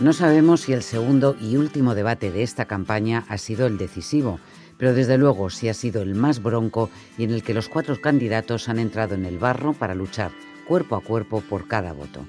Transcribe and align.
No 0.00 0.12
sabemos 0.12 0.62
si 0.62 0.72
el 0.72 0.82
segundo 0.82 1.36
y 1.40 1.56
último 1.56 1.94
debate 1.94 2.32
de 2.32 2.42
esta 2.42 2.64
campaña 2.64 3.24
ha 3.28 3.38
sido 3.38 3.66
el 3.66 3.78
decisivo, 3.78 4.40
pero 4.76 4.94
desde 4.94 5.16
luego 5.16 5.48
sí 5.48 5.68
ha 5.68 5.74
sido 5.74 6.02
el 6.02 6.14
más 6.14 6.42
bronco 6.42 6.90
y 7.16 7.24
en 7.24 7.30
el 7.30 7.42
que 7.42 7.54
los 7.54 7.68
cuatro 7.68 8.00
candidatos 8.00 8.68
han 8.68 8.78
entrado 8.78 9.14
en 9.14 9.24
el 9.24 9.38
barro 9.38 9.74
para 9.74 9.94
luchar 9.94 10.32
cuerpo 10.66 10.96
a 10.96 11.02
cuerpo 11.02 11.40
por 11.42 11.68
cada 11.68 11.92
voto. 11.92 12.26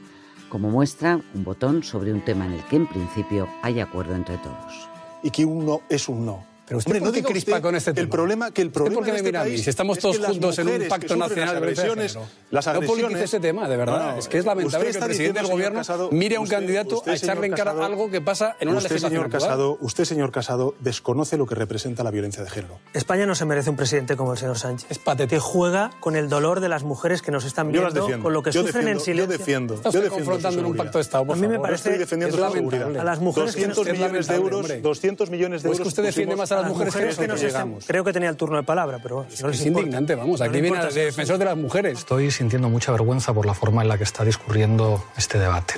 Como 0.49 0.69
muestra, 0.69 1.19
un 1.33 1.43
botón 1.43 1.83
sobre 1.83 2.13
un 2.13 2.21
tema 2.21 2.45
en 2.45 2.53
el 2.53 2.63
que 2.65 2.75
en 2.75 2.87
principio 2.87 3.47
hay 3.63 3.79
acuerdo 3.79 4.13
entre 4.13 4.37
todos. 4.37 4.89
Y 5.23 5.31
que 5.31 5.45
un 5.45 5.65
no 5.65 5.81
es 5.89 6.07
un 6.09 6.25
no 6.25 6.52
pero 6.73 6.77
usted 6.79 6.91
Hombre, 6.91 7.05
no 7.05 7.11
diga 7.11 7.29
crispa 7.29 7.61
con 7.61 7.75
este 7.75 7.93
tema. 7.93 8.03
El 8.03 8.09
problema, 8.09 8.51
que 8.51 8.61
el 8.63 8.71
problema 8.71 8.95
¿Por 8.95 9.05
qué 9.05 9.11
me 9.11 9.17
este 9.17 9.29
mira 9.29 9.41
a 9.41 9.45
mí? 9.45 9.57
Si 9.57 9.69
estamos 9.69 9.99
todos 9.99 10.17
juntos 10.17 10.57
en 10.59 10.67
un 10.67 10.87
pacto 10.87 11.15
nacional 11.15 11.53
las 11.53 11.57
agresiones, 11.57 12.17
las 12.49 12.67
agresiones... 12.67 12.97
No 12.99 13.07
politice 13.07 13.23
ese 13.25 13.39
tema, 13.39 13.67
de 13.69 13.77
verdad. 13.77 14.13
No, 14.13 14.19
es 14.19 14.27
que 14.27 14.37
es 14.39 14.45
lamentable 14.45 14.89
que 14.91 14.97
el 14.97 15.03
presidente 15.03 15.39
del 15.41 15.51
gobierno 15.51 15.79
Casado, 15.79 16.09
mire 16.11 16.35
a 16.37 16.39
un 16.39 16.47
candidato 16.47 16.97
usted, 16.97 17.11
a 17.11 17.15
echarle 17.15 17.47
en 17.47 17.53
cara 17.53 17.71
Casado, 17.71 17.85
algo 17.85 18.09
que 18.09 18.21
pasa 18.21 18.55
en 18.59 18.69
una 18.69 18.77
usted, 18.79 18.89
legislación 18.89 19.11
señor 19.21 19.25
actual. 19.25 19.41
Casado, 19.41 19.77
Usted, 19.81 20.05
señor 20.05 20.31
Casado, 20.31 20.75
desconoce 20.79 21.37
lo 21.37 21.45
que 21.45 21.55
representa 21.55 22.03
la 22.03 22.11
violencia 22.11 22.43
de 22.43 22.49
género. 22.49 22.79
España 22.93 23.25
no 23.25 23.35
se 23.35 23.45
merece 23.45 23.69
un 23.69 23.75
presidente 23.75 24.15
como 24.15 24.31
el 24.33 24.37
señor 24.37 24.57
Sánchez. 24.57 24.89
Es 24.89 24.99
patético. 24.99 25.29
Que 25.35 25.39
juega 25.39 25.91
con 25.99 26.15
el 26.15 26.29
dolor 26.29 26.59
de 26.59 26.69
las 26.69 26.83
mujeres 26.83 27.21
que 27.21 27.31
nos 27.31 27.45
están 27.45 27.67
Yo 27.67 27.71
viendo, 27.81 27.85
las 27.89 27.93
defiendo. 27.95 28.23
con 28.23 28.33
lo 28.33 28.43
que 28.43 28.51
yo 28.51 28.61
sufren 28.61 28.85
defiendo, 28.85 28.99
en 28.99 29.05
silencio. 29.05 29.25
Yo 29.25 29.37
defiendo. 29.37 29.73
Está 29.75 29.83
yo 29.83 29.89
usted 29.89 30.01
defiendo 30.03 30.25
confrontando 30.31 30.59
en 30.59 30.65
un 30.65 30.75
pacto 30.77 30.97
de 30.97 31.01
Estado, 31.01 31.25
por 31.25 31.37
A 31.37 31.39
mí 31.39 31.47
me 31.47 31.59
parece- 31.59 31.89
Estoy 31.89 31.99
defendiendo 31.99 32.37
es 32.37 32.43
su 32.43 32.51
seguridad. 32.53 32.79
lamentable. 32.81 32.99
A 32.99 33.03
las 33.03 33.19
mujeres 33.19 33.55
que 33.55 33.67
nos- 33.67 33.75
200 33.75 33.87
es 33.87 33.93
millones 33.93 34.27
de 34.27 34.35
euros, 34.35 34.59
hombre. 34.61 34.81
200 34.81 35.29
millones 35.29 35.63
de 35.63 35.67
euros. 35.67 35.79
es 35.79 35.83
que 35.83 35.87
usted 35.89 36.03
defiende 36.03 36.35
más 36.35 36.51
a 36.51 36.55
las 36.63 36.71
mujeres 36.71 36.93
que 36.93 36.99
mujeres 36.99 37.17
que 37.19 37.27
nos 37.27 37.41
están-. 37.43 37.75
Creo 37.85 38.03
que 38.03 38.13
tenía 38.13 38.29
el 38.29 38.35
turno 38.35 38.57
de 38.57 38.63
palabra, 38.63 38.99
pero 39.01 39.23
no 39.23 39.49
Es 39.49 39.65
importa. 39.65 39.67
indignante, 39.67 40.15
vamos. 40.15 40.39
No 40.39 40.45
Aquí 40.45 40.53
les 40.53 40.61
viene 40.61 40.79
el 40.79 40.93
defensor 40.93 41.37
de 41.37 41.45
las 41.45 41.57
mujeres. 41.57 41.99
Estoy 41.99 42.31
sintiendo 42.31 42.69
mucha 42.69 42.91
vergüenza 42.91 43.33
por 43.33 43.45
la 43.45 43.53
forma 43.53 43.81
en 43.81 43.87
la 43.87 43.97
que 43.97 44.03
está 44.03 44.23
discurriendo 44.25 45.03
este 45.17 45.39
debate. 45.39 45.75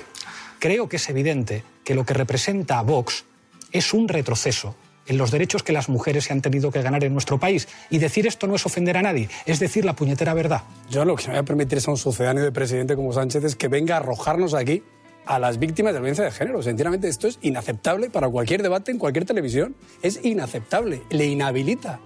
Creo 0.59 0.87
que 0.89 0.95
es 0.95 1.09
evidente 1.09 1.63
que 1.83 1.95
lo 1.95 2.05
que 2.05 2.13
representa 2.13 2.79
a 2.79 2.81
Vox 2.81 3.25
es 3.71 3.93
un 3.93 4.07
retroceso 4.07 4.75
en 5.07 5.17
los 5.19 5.29
derechos 5.29 5.61
que 5.61 5.71
las 5.71 5.87
mujeres 5.87 6.23
se 6.23 6.33
han 6.33 6.41
tenido 6.41 6.71
que 6.71 6.81
ganar 6.81 7.03
en 7.03 7.13
nuestro 7.13 7.37
país. 7.39 7.67
Y 7.91 7.99
decir 7.99 8.25
esto 8.25 8.47
no 8.47 8.55
es 8.55 8.65
ofender 8.65 8.97
a 8.97 9.03
nadie, 9.03 9.29
es 9.45 9.59
decir 9.59 9.85
la 9.85 9.93
puñetera 9.95 10.33
verdad. 10.33 10.63
Yo 10.89 11.05
lo 11.05 11.15
que 11.15 11.25
no 11.25 11.33
voy 11.33 11.39
a 11.39 11.43
permitir 11.43 11.77
es 11.77 11.87
a 11.87 11.91
un 11.91 11.97
sucedáneo 11.97 12.43
de 12.43 12.51
presidente 12.51 12.95
como 12.95 13.13
Sánchez 13.13 13.43
es 13.43 13.55
que 13.55 13.67
venga 13.67 13.95
a 13.95 13.99
arrojarnos 13.99 14.55
aquí 14.55 14.81
a 15.25 15.39
las 15.39 15.59
víctimas 15.59 15.93
de 15.93 15.99
violencia 15.99 16.23
de 16.23 16.31
género. 16.31 16.61
Sinceramente, 16.61 17.07
esto 17.07 17.27
es 17.27 17.39
inaceptable 17.41 18.09
para 18.09 18.29
cualquier 18.29 18.61
debate 18.61 18.91
en 18.91 18.97
cualquier 18.99 19.25
televisión. 19.25 19.75
Es 20.01 20.19
inaceptable. 20.23 21.01
Le 21.09 21.25
inhabilita. 21.25 21.99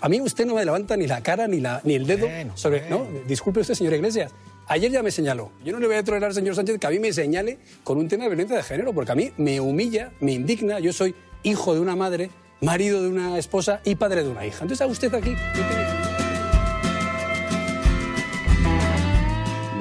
A 0.00 0.08
mí- 0.08 0.20
usted 0.20 0.46
no 0.46 0.54
me 0.54 0.64
levanta 0.64 0.96
ni 0.96 1.06
la 1.08 1.22
cara 1.22 1.48
ni, 1.48 1.58
la, 1.60 1.80
ni 1.84 1.94
el 1.94 2.06
dedo 2.06 2.28
sobre... 2.54 2.88
No, 2.88 3.06
disculpe 3.26 3.60
usted, 3.60 3.74
señor 3.74 3.94
Iglesias. 3.94 4.32
Ayer 4.68 4.92
ya 4.92 5.02
me 5.02 5.10
señaló. 5.10 5.50
Yo 5.64 5.72
no 5.72 5.80
le 5.80 5.88
voy 5.88 5.96
a 5.96 6.04
tolerar 6.04 6.28
al 6.28 6.34
señor 6.34 6.54
Sánchez 6.54 6.78
que 6.78 6.86
a 6.86 6.90
mí 6.90 7.00
me 7.00 7.12
señale 7.12 7.58
con 7.82 7.98
un 7.98 8.08
tema 8.08 8.22
de 8.24 8.30
violencia 8.30 8.56
de 8.56 8.62
género, 8.62 8.92
porque 8.92 9.10
a 9.10 9.14
mí 9.16 9.32
me 9.36 9.60
humilla, 9.60 10.12
me 10.20 10.32
indigna. 10.32 10.78
Yo 10.78 10.92
soy 10.92 11.16
hijo 11.42 11.74
de 11.74 11.80
una 11.80 11.96
madre, 11.96 12.30
marido 12.60 13.02
de 13.02 13.08
una 13.08 13.36
esposa 13.38 13.80
y 13.84 13.96
padre 13.96 14.22
de 14.22 14.28
una 14.28 14.46
hija. 14.46 14.58
Entonces 14.62 14.82
a 14.82 14.86
usted 14.86 15.12
aquí... 15.12 15.34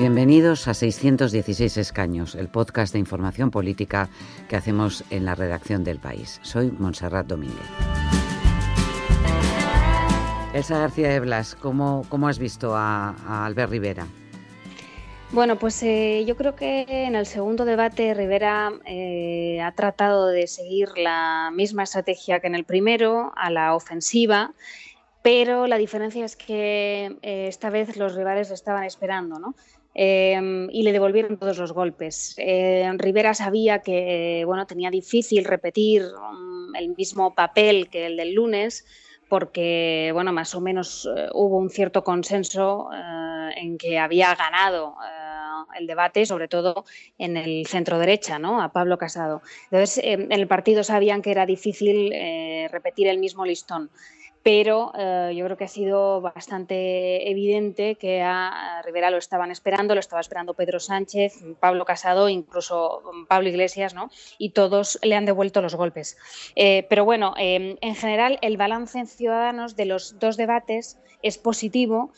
Bienvenidos 0.02 0.68
a 0.68 0.74
616 0.74 1.78
escaños, 1.78 2.34
el 2.34 2.48
podcast 2.48 2.92
de 2.92 2.98
información 2.98 3.52
política 3.52 4.10
que 4.50 4.56
hacemos 4.56 5.04
en 5.12 5.26
la 5.26 5.36
redacción 5.36 5.84
del 5.84 6.00
país. 6.00 6.40
Soy 6.42 6.72
Montserrat 6.72 7.28
Domínguez. 7.28 7.62
Elsa 10.56 10.80
García 10.80 11.10
de 11.10 11.20
Blas, 11.20 11.54
¿cómo, 11.54 12.04
cómo 12.10 12.28
has 12.28 12.40
visto 12.40 12.76
a, 12.76 13.46
Albert 13.46 13.70
Rivera? 13.70 14.08
Bueno, 15.34 15.60
pues 15.60 15.84
eh, 15.84 16.26
yo 16.26 16.36
creo 16.36 16.56
que 16.56 16.84
en 16.88 17.14
el 17.14 17.28
segundo 17.28 17.64
debate 17.64 18.16
Rivera 18.16 18.72
eh, 18.88 19.62
ha 19.62 19.72
tratado 19.74 20.30
de 20.30 20.48
seguir 20.48 20.98
la 20.98 21.52
misma 21.54 21.84
estrategia 21.84 22.40
que 22.40 22.48
en 22.48 22.56
el 22.56 22.64
primero, 22.64 23.32
a 23.36 23.52
la 23.52 23.76
ofensiva, 23.76 24.56
pero 25.22 25.68
la 25.68 25.78
diferencia 25.78 26.26
es 26.26 26.36
que 26.36 27.18
eh, 27.22 27.46
esta 27.48 27.70
vez 27.70 27.98
los 27.98 28.16
rivales 28.16 28.50
le 28.50 28.56
estaban 28.56 28.84
esperando, 28.84 29.38
¿no? 29.38 29.54
Eh, 29.94 30.68
y 30.72 30.84
le 30.84 30.94
devolvieron 30.94 31.38
todos 31.38 31.58
los 31.58 31.74
golpes. 31.74 32.34
Eh, 32.38 32.90
Rivera 32.98 33.34
sabía 33.34 33.80
que 33.80 34.44
bueno, 34.46 34.66
tenía 34.66 34.90
difícil 34.90 35.44
repetir 35.44 36.04
um, 36.04 36.74
el 36.76 36.96
mismo 36.96 37.34
papel 37.34 37.90
que 37.90 38.06
el 38.06 38.16
del 38.16 38.34
lunes, 38.34 38.86
porque 39.28 40.12
bueno, 40.14 40.32
más 40.32 40.56
o 40.56 40.62
menos 40.62 41.10
eh, 41.14 41.28
hubo 41.34 41.58
un 41.58 41.70
cierto 41.70 42.04
consenso 42.04 42.90
eh, 42.94 43.52
en 43.58 43.78
que 43.78 44.00
había 44.00 44.34
ganado 44.36 44.96
eh, 45.06 45.80
el 45.80 45.88
debate, 45.88 46.26
sobre 46.26 46.48
todo 46.48 46.86
en 47.18 47.36
el 47.38 47.66
centro 47.66 48.00
derecha, 48.00 48.40
¿no? 48.40 48.62
A 48.62 48.72
Pablo 48.72 48.98
Casado. 48.98 49.42
Entonces, 49.66 49.98
eh, 50.00 50.14
en 50.14 50.32
el 50.32 50.48
partido 50.48 50.84
sabían 50.84 51.22
que 51.22 51.32
era 51.32 51.46
difícil 51.46 52.14
repetir 52.72 53.08
el 53.08 53.20
mismo 53.20 53.46
listón. 53.46 53.90
Pero 54.44 54.92
eh, 54.98 55.34
yo 55.36 55.46
creo 55.46 55.58
que 55.58 55.66
ha 55.66 55.70
sido 55.70 56.22
bastante 56.22 57.30
evidente 57.30 57.96
que 57.96 58.22
a, 58.22 58.82
Rivera 58.84 59.12
lo 59.12 59.18
estaban 59.18 59.52
esperando, 59.52 59.94
lo 59.94 60.00
estaba 60.00 60.22
esperando 60.22 60.54
Pedro 60.54 60.80
Sánchez, 60.80 61.44
Pablo 61.60 61.86
Casado, 61.86 62.28
incluso 62.30 63.04
Pablo 63.28 63.50
Iglesias, 63.50 63.94
¿no? 63.94 64.10
Y 64.38 64.50
todos 64.50 65.00
le 65.04 65.16
han 65.16 65.26
devuelto 65.26 65.62
los 65.62 65.76
golpes. 65.76 66.18
Eh, 66.56 66.86
pero 66.90 67.06
bueno, 67.06 67.36
eh, 67.38 67.78
en 67.80 67.96
general 67.96 68.40
el 68.42 68.58
balance 68.58 68.98
en 68.98 69.08
Ciudadanos 69.08 69.76
de 69.76 69.86
los 69.86 70.18
dos 70.20 70.38
debates 70.38 70.98
es 71.22 71.38
positivo. 71.38 72.12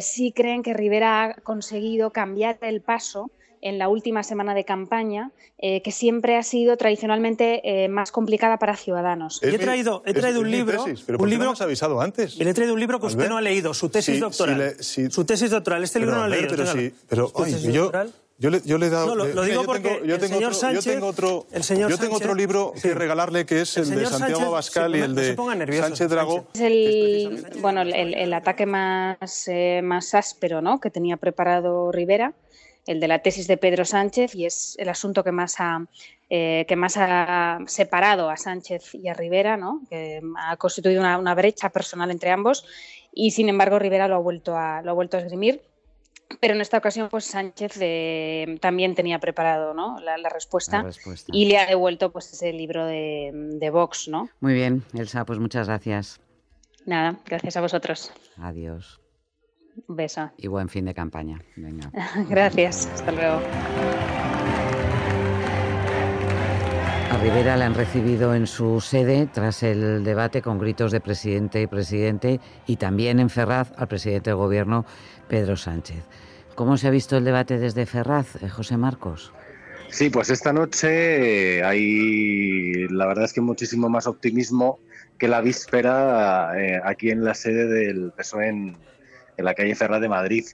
Sí 0.00 0.32
creen 0.32 0.62
que 0.62 0.74
Rivera 0.74 1.24
ha 1.24 1.34
conseguido 1.34 2.10
cambiar 2.10 2.58
el 2.60 2.82
paso 2.82 3.30
en 3.62 3.78
la 3.78 3.88
última 3.88 4.22
semana 4.22 4.54
de 4.54 4.64
campaña, 4.64 5.30
eh, 5.58 5.80
que 5.82 5.92
siempre 5.92 6.36
ha 6.36 6.42
sido 6.42 6.76
tradicionalmente 6.76 7.60
eh, 7.84 7.88
más 7.88 8.12
complicada 8.12 8.58
para 8.58 8.76
Ciudadanos. 8.76 9.40
Yo 9.40 9.48
he 9.48 9.52
Es 9.52 9.58
mi- 9.58 9.64
traído- 9.64 10.02
he 10.04 10.12
traído 10.12 10.40
es 10.40 10.44
un 10.44 10.50
libro, 10.50 10.84
tesis, 10.84 11.04
pero 11.06 11.16
un 11.16 11.20
¿por 11.20 11.28
qué 11.28 11.30
libro- 11.30 11.44
no 11.46 11.50
me 11.52 11.54
has 11.54 11.60
avisado 11.62 12.00
antes? 12.00 12.36
Y 12.36 12.44
le 12.44 12.50
he 12.50 12.54
traído 12.54 12.74
un 12.74 12.80
libro 12.80 13.00
que 13.00 13.06
usted 13.06 13.28
no 13.28 13.36
ha 13.38 13.40
leído, 13.40 13.72
su 13.72 13.88
tesis 13.88 14.16
si- 14.16 14.20
doctoral. 14.20 14.56
si 14.56 14.60
le- 15.02 15.08
si- 15.08 15.10
Su 15.14 15.24
tesis 15.24 15.50
doctoral. 15.50 15.84
Este 15.84 16.00
Pero, 16.00 16.10
libro 16.10 16.20
no 16.22 16.28
lo 16.28 16.34
he 16.34 16.36
Albert, 16.38 16.50
leído. 16.52 16.64
pero 16.64 16.72
téngalo. 16.78 16.96
sí, 16.96 17.04
pero 17.08 17.28
Su 17.28 17.44
ay, 17.44 17.52
tesis 17.52 17.72
yo, 17.72 17.82
doctoral. 17.84 18.12
yo, 18.38 18.50
le, 18.50 18.60
yo 18.64 18.78
le 18.78 18.86
he 18.86 18.90
dado. 18.90 19.06
No, 19.06 19.14
lo- 19.14 19.24
digo 19.26 19.44
yo 19.46 19.64
porque 19.64 19.88
tengo, 19.88 20.04
yo 20.04 20.14
el 20.16 20.20
tengo 20.20 20.34
señor 20.34 20.52
otro, 20.52 20.60
Sánchez- 20.60 20.84
yo 20.84 20.92
tengo 20.92 21.06
otro, 21.06 21.46
el 21.52 21.62
señor 21.62 21.90
yo 21.90 21.98
tengo 21.98 22.16
otro 22.16 22.28
Sánchez- 22.30 22.36
libro 22.38 22.72
sí. 22.74 22.82
que 22.88 22.94
regalarle 22.94 23.46
que 23.46 23.60
es 23.60 23.76
El 23.76 23.84
el, 23.84 23.88
de 23.90 23.94
señor 23.96 24.10
Santiago 24.10 24.40
Sánchez- 24.40 24.48
Abascal 24.48 24.96
y 24.96 25.00
el 25.00 25.14
de 25.14 25.36
nervioso, 25.56 25.82
Sánchez 25.86 26.08
Dragó. 26.10 26.46
Es 26.54 26.60
el, 26.60 27.46
bueno, 27.60 27.82
el, 27.82 27.94
el 28.14 28.34
ataque 28.34 28.66
más, 28.66 29.46
eh, 29.46 29.80
más 29.84 30.14
áspero 30.14 30.60
¿no? 30.62 30.80
que 30.80 30.90
tenía 30.90 31.16
preparado 31.16 31.92
Rivera, 31.92 32.32
el 32.86 33.00
de 33.00 33.08
la 33.08 33.20
tesis 33.20 33.46
de 33.46 33.56
Pedro 33.56 33.84
Sánchez, 33.84 34.34
y 34.34 34.46
es 34.46 34.76
el 34.78 34.88
asunto 34.88 35.22
que 35.22 35.32
más 35.32 35.56
ha, 35.58 35.86
eh, 36.30 36.64
que 36.66 36.76
más 36.76 36.96
ha 36.96 37.58
separado 37.66 38.28
a 38.30 38.36
Sánchez 38.36 38.94
y 38.94 39.08
a 39.08 39.14
Rivera, 39.14 39.56
¿no? 39.56 39.82
que 39.88 40.20
ha 40.38 40.56
constituido 40.56 41.00
una, 41.00 41.18
una 41.18 41.34
brecha 41.34 41.70
personal 41.70 42.10
entre 42.10 42.30
ambos, 42.30 42.64
y 43.12 43.32
sin 43.32 43.48
embargo 43.48 43.78
Rivera 43.78 44.08
lo 44.08 44.16
ha 44.16 44.18
vuelto 44.18 44.56
a, 44.56 44.82
lo 44.82 44.90
ha 44.90 44.94
vuelto 44.94 45.16
a 45.16 45.20
esgrimir. 45.20 45.62
Pero 46.40 46.54
en 46.54 46.62
esta 46.62 46.78
ocasión, 46.78 47.10
pues 47.10 47.26
Sánchez 47.26 47.76
eh, 47.80 48.56
también 48.62 48.94
tenía 48.94 49.18
preparado 49.18 49.74
¿no? 49.74 50.00
la, 50.00 50.16
la 50.16 50.30
respuesta, 50.30 50.78
La 50.78 50.84
respuesta. 50.84 51.30
y 51.30 51.44
le 51.44 51.58
ha 51.58 51.66
devuelto 51.66 52.10
pues, 52.10 52.32
ese 52.32 52.54
libro 52.54 52.86
de, 52.86 53.30
de 53.34 53.70
Vox. 53.70 54.08
¿no? 54.08 54.30
Muy 54.40 54.54
bien, 54.54 54.82
Elsa, 54.94 55.26
pues 55.26 55.38
muchas 55.38 55.68
gracias. 55.68 56.20
Nada, 56.86 57.20
gracias 57.26 57.58
a 57.58 57.60
vosotros. 57.60 58.12
Adiós. 58.38 59.01
Un 59.88 59.96
beso. 59.96 60.30
Y 60.36 60.48
buen 60.48 60.68
fin 60.68 60.84
de 60.84 60.94
campaña. 60.94 61.40
Venga. 61.56 61.90
Gracias, 62.28 62.86
hasta 62.92 63.12
luego. 63.12 63.40
A 67.10 67.18
Rivera 67.18 67.56
le 67.56 67.64
han 67.64 67.74
recibido 67.74 68.34
en 68.34 68.46
su 68.46 68.80
sede 68.80 69.28
tras 69.32 69.62
el 69.62 70.02
debate 70.04 70.42
con 70.42 70.58
gritos 70.58 70.92
de 70.92 71.00
presidente 71.00 71.60
y 71.60 71.66
presidente 71.66 72.40
y 72.66 72.76
también 72.76 73.20
en 73.20 73.30
Ferraz 73.30 73.72
al 73.76 73.88
presidente 73.88 74.30
del 74.30 74.38
gobierno, 74.38 74.84
Pedro 75.28 75.56
Sánchez. 75.56 76.04
¿Cómo 76.54 76.76
se 76.76 76.88
ha 76.88 76.90
visto 76.90 77.16
el 77.16 77.24
debate 77.24 77.58
desde 77.58 77.86
Ferraz, 77.86 78.42
eh, 78.42 78.48
José 78.48 78.76
Marcos? 78.76 79.32
Sí, 79.88 80.08
pues 80.08 80.30
esta 80.30 80.52
noche 80.52 81.58
eh, 81.58 81.64
hay, 81.64 82.88
la 82.88 83.06
verdad 83.06 83.24
es 83.24 83.32
que 83.32 83.42
muchísimo 83.42 83.90
más 83.90 84.06
optimismo 84.06 84.78
que 85.18 85.28
la 85.28 85.42
víspera 85.42 86.52
eh, 86.58 86.80
aquí 86.82 87.10
en 87.10 87.24
la 87.24 87.34
sede 87.34 87.66
del 87.66 88.12
PSOE 88.16 88.48
en, 88.48 88.76
en 89.36 89.44
la 89.44 89.54
calle 89.54 89.74
Ferraz 89.74 90.00
de 90.00 90.08
Madrid. 90.08 90.44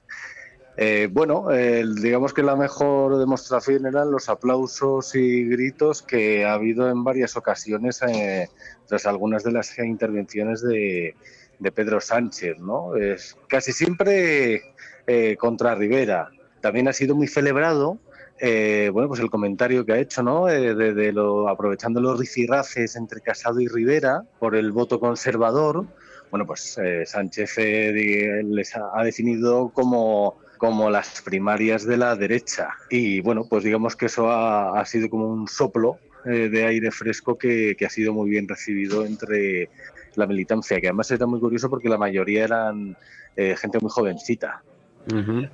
Eh, 0.77 1.09
bueno, 1.11 1.51
eh, 1.51 1.85
digamos 2.01 2.33
que 2.33 2.43
la 2.45 2.55
mejor 2.55 3.19
demostración 3.19 3.87
eran 3.87 4.13
los 4.13 4.29
aplausos 4.29 5.15
y 5.17 5.45
gritos 5.49 6.03
que 6.03 6.45
ha 6.45 6.53
habido 6.53 6.89
en 6.89 7.03
varias 7.03 7.37
ocasiones 7.37 8.01
eh, 8.03 8.49
tras 8.87 9.05
algunas 9.07 9.43
de 9.43 9.53
las 9.53 9.77
intervenciones 9.79 10.63
de, 10.63 11.17
de 11.59 11.73
Pedro 11.73 12.01
Sánchez, 12.01 12.59
¿no? 12.61 12.95
Es 12.95 13.37
casi 13.49 13.73
siempre 13.73 14.63
eh, 15.07 15.37
contra 15.37 15.75
Rivera. 15.75 16.31
También 16.61 16.87
ha 16.87 16.93
sido 16.93 17.17
muy 17.17 17.27
celebrado 17.27 17.99
eh, 18.41 18.91
bueno, 18.93 19.09
pues 19.09 19.21
el 19.21 19.31
comentario 19.31 19.85
que 19.85 19.93
ha 19.93 19.99
hecho, 19.99 20.23
¿no? 20.23 20.49
Eh, 20.49 20.75
de, 20.75 20.95
de 20.95 21.13
lo, 21.13 21.49
aprovechando 21.49 22.01
los 22.01 22.19
rifirrafes 22.19 22.95
entre 22.97 23.21
Casado 23.21 23.61
y 23.61 23.67
Rivera 23.67 24.23
por 24.39 24.55
el 24.55 24.71
voto 24.71 25.01
conservador, 25.01 25.87
bueno, 26.31 26.47
pues 26.47 26.79
eh, 26.79 27.05
Sánchez 27.07 27.59
eh, 27.59 28.43
les 28.45 28.77
ha, 28.77 28.91
ha 28.95 29.05
definido 29.05 29.71
como 29.71 30.37
como 30.59 30.91
las 30.91 31.23
primarias 31.23 31.87
de 31.87 31.97
la 31.97 32.15
derecha. 32.17 32.71
Y 32.91 33.21
bueno, 33.21 33.47
pues 33.49 33.65
digamos 33.65 33.97
que 33.97 34.07
eso 34.07 34.29
ha, 34.29 34.79
ha 34.79 34.85
sido 34.85 35.09
como 35.09 35.29
un 35.29 35.49
soplo 35.49 35.99
eh, 36.27 36.49
de 36.51 36.67
aire 36.67 36.91
fresco 36.91 37.39
que, 37.39 37.75
que, 37.79 37.87
ha 37.87 37.91
sido 37.91 38.13
muy 38.13 38.29
bien 38.29 38.47
recibido 38.47 39.07
entre 39.07 39.71
la 40.17 40.27
militancia, 40.27 40.81
que 40.81 40.89
además 40.89 41.11
era 41.11 41.27
muy 41.27 41.41
curioso 41.41 41.71
porque 41.71 41.89
la 41.89 41.97
mayoría 41.97 42.45
eran 42.45 42.97
eh, 43.37 43.57
gente 43.57 43.79
muy 43.81 43.91
jovencita. 43.91 44.63
Uh 45.11 45.15
-huh. 45.15 45.51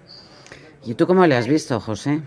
¿Y 0.85 0.94
tú 0.94 1.06
cómo 1.06 1.26
le 1.26 1.37
has 1.37 1.47
visto, 1.47 1.79
José? 1.79 2.23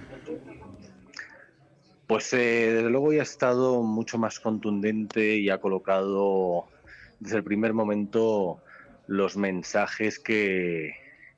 Pues 2.05 2.31
eh, 2.33 2.71
desde 2.73 2.89
luego 2.89 3.11
ya 3.11 3.19
ha 3.19 3.23
estado 3.23 3.81
mucho 3.81 4.17
más 4.17 4.39
contundente 4.39 5.35
y 5.35 5.49
ha 5.49 5.57
colocado 5.57 6.67
desde 7.19 7.37
el 7.37 7.43
primer 7.43 7.73
momento 7.73 8.61
los 9.07 9.37
mensajes 9.37 10.19
que, 10.19 10.93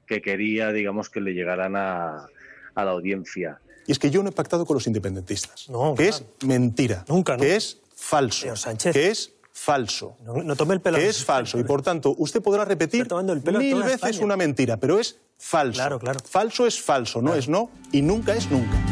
que 0.08 0.22
quería, 0.22 0.72
digamos, 0.72 1.10
que 1.10 1.22
le 1.22 1.34
llegaran 1.34 1.76
a, 1.76 2.28
a, 2.76 2.86
la 2.86 2.92
audiencia. 2.92 3.60
Y 3.86 3.92
es 3.92 4.00
que 4.00 4.10
yo 4.10 4.24
no 4.24 4.30
he 4.30 4.32
pactado 4.32 4.66
con 4.66 4.76
los 4.76 4.88
independentistas. 4.88 5.70
No, 5.70 5.96
que 5.96 6.10
claro. 6.10 6.26
es 6.40 6.48
mentira. 6.48 7.06
Nunca, 7.08 7.38
¿no? 7.38 7.44
Que 7.44 7.56
es 7.56 7.82
falso. 7.96 8.42
Señor 8.42 8.58
Sánchez. 8.58 8.94
Que 8.94 9.08
es 9.08 9.34
falso. 9.52 10.18
No, 10.24 10.44
no 10.44 10.56
tome 10.56 10.74
el 10.74 10.82
pelo. 10.82 10.98
Que 10.98 11.08
es 11.08 11.24
falso. 11.24 11.60
Y 11.60 11.64
por 11.64 11.82
tanto, 11.82 12.16
usted 12.18 12.42
podrá 12.42 12.66
repetir 12.66 13.02
Está 13.02 13.10
tomando 13.10 13.34
el 13.34 13.42
pelo 13.42 13.60
a 13.60 13.62
mil 13.62 13.76
veces 13.78 13.96
España. 13.96 14.26
una 14.26 14.38
mentira, 14.38 14.78
pero 14.78 15.00
es 15.00 15.18
falso. 15.38 15.80
Claro, 15.80 16.00
claro. 16.00 16.20
Falso 16.24 16.66
es 16.66 16.82
falso, 16.82 17.22
no 17.22 17.36
es 17.36 17.48
no 17.48 17.70
y 17.92 18.02
nunca 18.02 18.36
es 18.36 18.50
nunca. 18.50 18.89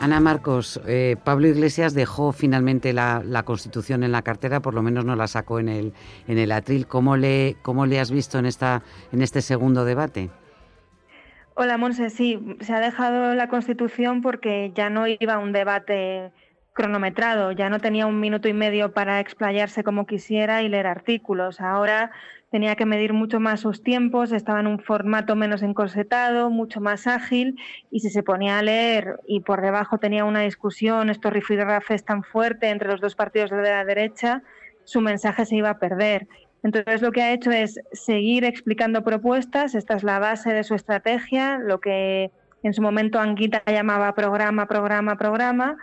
Ana 0.00 0.20
Marcos, 0.20 0.80
eh, 0.86 1.16
Pablo 1.24 1.48
Iglesias 1.48 1.92
dejó 1.92 2.30
finalmente 2.30 2.92
la, 2.92 3.42
Constitución 3.44 4.04
en 4.04 4.12
la 4.12 4.22
cartera, 4.22 4.60
por 4.60 4.72
lo 4.72 4.80
menos 4.80 5.04
no 5.04 5.16
la 5.16 5.26
sacó 5.26 5.58
en 5.58 5.68
el, 5.68 5.92
en 6.28 6.38
el 6.38 6.52
atril. 6.52 6.86
¿Cómo 6.86 7.16
le, 7.16 7.56
¿Cómo 7.62 7.84
le 7.84 7.98
has 7.98 8.12
visto 8.12 8.38
en, 8.38 8.46
este 8.46 9.42
segundo 9.42 9.84
debate? 9.84 10.30
Hola, 11.54 11.78
Monse. 11.78 12.10
Sí, 12.10 12.38
se 12.60 12.72
ha 12.72 12.80
dejado 12.80 13.34
la 13.34 13.48
Constitución 13.48 14.22
porque 14.22 14.70
ya 14.72 14.88
no 14.88 15.06
iba 15.08 15.38
un 15.38 15.50
debate 15.52 16.30
cronometrado, 16.74 17.50
ya 17.50 17.68
no 17.68 17.80
tenía 17.80 18.06
un 18.06 18.20
minuto 18.20 18.48
y 18.48 18.52
medio 18.52 18.92
para 18.92 19.18
explayarse 19.18 19.82
como 19.82 20.06
quisiera 20.06 20.62
y 20.62 20.68
leer 20.68 20.86
artículos. 20.86 21.60
Ahora 21.60 22.12
tenía 22.50 22.76
que 22.76 22.86
medir 22.86 23.12
mucho 23.12 23.40
más 23.40 23.60
sus 23.60 23.82
tiempos, 23.82 24.32
estaba 24.32 24.60
en 24.60 24.66
un 24.66 24.78
formato 24.78 25.36
menos 25.36 25.62
encorsetado, 25.62 26.50
mucho 26.50 26.80
más 26.80 27.06
ágil, 27.06 27.56
y 27.90 28.00
si 28.00 28.10
se 28.10 28.22
ponía 28.22 28.58
a 28.58 28.62
leer 28.62 29.20
y 29.26 29.40
por 29.40 29.60
debajo 29.60 29.98
tenía 29.98 30.24
una 30.24 30.40
discusión, 30.40 31.10
estos 31.10 31.32
rifirrafes 31.32 32.04
tan 32.04 32.22
fuerte 32.22 32.70
entre 32.70 32.88
los 32.88 33.00
dos 33.00 33.14
partidos 33.14 33.50
de 33.50 33.62
la 33.62 33.84
derecha, 33.84 34.42
su 34.84 35.00
mensaje 35.00 35.44
se 35.44 35.56
iba 35.56 35.70
a 35.70 35.78
perder. 35.78 36.26
Entonces 36.62 37.02
lo 37.02 37.12
que 37.12 37.22
ha 37.22 37.32
hecho 37.32 37.50
es 37.50 37.78
seguir 37.92 38.44
explicando 38.44 39.04
propuestas, 39.04 39.74
esta 39.74 39.94
es 39.94 40.02
la 40.02 40.18
base 40.18 40.52
de 40.52 40.64
su 40.64 40.74
estrategia, 40.74 41.58
lo 41.58 41.80
que 41.80 42.30
en 42.62 42.72
su 42.72 42.82
momento 42.82 43.20
Anguita 43.20 43.62
llamaba 43.66 44.14
programa, 44.14 44.66
programa, 44.66 45.16
programa. 45.16 45.76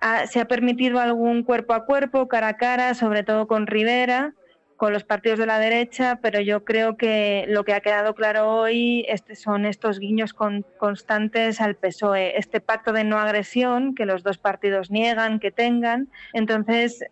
Ha, 0.00 0.26
se 0.26 0.40
ha 0.40 0.44
permitido 0.44 1.00
algún 1.00 1.42
cuerpo 1.42 1.72
a 1.72 1.86
cuerpo, 1.86 2.28
cara 2.28 2.48
a 2.48 2.56
cara, 2.56 2.94
sobre 2.94 3.24
todo 3.24 3.48
con 3.48 3.66
Rivera, 3.66 4.34
con 4.76 4.92
los 4.92 5.04
partidos 5.04 5.38
de 5.38 5.46
la 5.46 5.58
derecha, 5.58 6.18
pero 6.22 6.40
yo 6.40 6.64
creo 6.64 6.96
que 6.96 7.46
lo 7.48 7.64
que 7.64 7.72
ha 7.72 7.80
quedado 7.80 8.14
claro 8.14 8.48
hoy 8.50 9.04
este, 9.08 9.34
son 9.34 9.64
estos 9.64 9.98
guiños 9.98 10.34
con, 10.34 10.64
constantes 10.78 11.60
al 11.60 11.76
PSOE, 11.76 12.38
este 12.38 12.60
pacto 12.60 12.92
de 12.92 13.04
no 13.04 13.18
agresión 13.18 13.94
que 13.94 14.04
los 14.04 14.22
dos 14.22 14.38
partidos 14.38 14.90
niegan 14.90 15.40
que 15.40 15.50
tengan. 15.50 16.08
Entonces, 16.34 17.04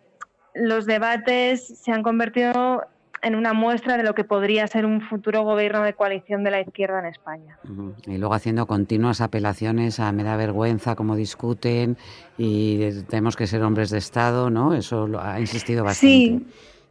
los 0.53 0.85
debates 0.85 1.79
se 1.79 1.91
han 1.91 2.03
convertido 2.03 2.83
en 3.21 3.33
una 3.33 3.53
muestra 3.53 3.97
de 3.97 4.03
lo 4.03 4.13
que 4.13 4.23
podría 4.23 4.67
ser 4.67 4.85
un 4.85 5.01
futuro 5.01 5.43
gobierno 5.43 5.81
de 5.81 5.93
coalición 5.93 6.43
de 6.43 6.51
la 6.51 6.61
izquierda 6.61 6.99
en 6.99 7.05
España. 7.07 7.57
Y 8.05 8.19
luego 8.19 8.35
haciendo 8.35 8.67
continuas 8.67 9.19
apelaciones 9.19 9.99
a 9.99 10.11
me 10.11 10.23
da 10.23 10.37
vergüenza 10.37 10.95
cómo 10.95 11.15
discuten 11.15 11.97
y 12.37 13.01
tenemos 13.03 13.35
que 13.35 13.47
ser 13.47 13.63
hombres 13.63 13.89
de 13.89 13.97
Estado, 13.97 14.51
¿no? 14.51 14.75
Eso 14.75 15.07
lo 15.07 15.19
ha 15.19 15.39
insistido 15.39 15.83
bastante. 15.83 16.07
Sí. 16.07 16.45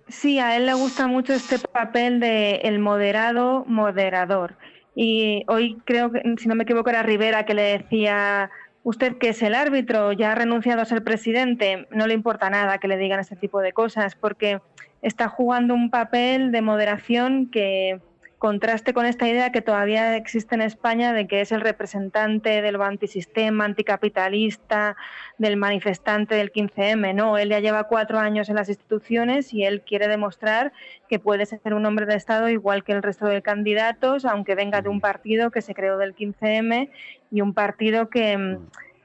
Sí, 0.08 0.38
a 0.38 0.56
él 0.56 0.66
le 0.66 0.74
gusta 0.74 1.06
mucho 1.06 1.32
este 1.32 1.58
papel 1.58 2.20
de 2.20 2.56
el 2.64 2.78
moderado 2.78 3.64
moderador. 3.66 4.56
Y 4.94 5.44
hoy 5.48 5.78
creo 5.84 6.12
que, 6.12 6.22
si 6.38 6.46
no 6.46 6.54
me 6.54 6.64
equivoco, 6.64 6.90
era 6.90 7.02
Rivera 7.02 7.44
que 7.44 7.54
le 7.54 7.62
decía, 7.62 8.50
usted 8.82 9.16
que 9.16 9.30
es 9.30 9.42
el 9.42 9.54
árbitro, 9.54 10.12
ya 10.12 10.32
ha 10.32 10.34
renunciado 10.34 10.82
a 10.82 10.84
ser 10.84 11.02
presidente, 11.02 11.88
no 11.90 12.06
le 12.06 12.14
importa 12.14 12.50
nada 12.50 12.78
que 12.78 12.88
le 12.88 12.98
digan 12.98 13.18
este 13.18 13.34
tipo 13.34 13.60
de 13.60 13.72
cosas, 13.72 14.14
porque 14.14 14.60
está 15.02 15.28
jugando 15.28 15.74
un 15.74 15.90
papel 15.90 16.52
de 16.52 16.62
moderación 16.62 17.50
que 17.50 18.00
contraste 18.38 18.92
con 18.92 19.06
esta 19.06 19.28
idea 19.28 19.52
que 19.52 19.62
todavía 19.62 20.16
existe 20.16 20.54
en 20.54 20.60
España 20.60 21.12
de 21.12 21.26
que 21.26 21.40
es 21.40 21.52
el 21.52 21.60
representante 21.60 22.62
del 22.62 22.80
antisistema, 22.80 23.64
anticapitalista, 23.64 24.96
del 25.38 25.56
manifestante 25.56 26.34
del 26.34 26.52
15M. 26.52 27.14
No, 27.14 27.38
él 27.38 27.48
ya 27.48 27.60
lleva 27.60 27.84
cuatro 27.84 28.18
años 28.18 28.48
en 28.48 28.56
las 28.56 28.68
instituciones 28.68 29.52
y 29.52 29.64
él 29.64 29.82
quiere 29.82 30.08
demostrar 30.08 30.72
que 31.08 31.18
puede 31.18 31.46
ser 31.46 31.74
un 31.74 31.86
hombre 31.86 32.06
de 32.06 32.16
Estado 32.16 32.48
igual 32.48 32.84
que 32.84 32.92
el 32.92 33.02
resto 33.02 33.26
de 33.26 33.42
candidatos, 33.42 34.24
aunque 34.24 34.54
venga 34.54 34.82
de 34.82 34.88
un 34.88 35.00
partido 35.00 35.50
que 35.50 35.62
se 35.62 35.74
creó 35.74 35.98
del 35.98 36.14
15M 36.14 36.90
y 37.30 37.40
un 37.40 37.54
partido 37.54 38.08
que 38.08 38.58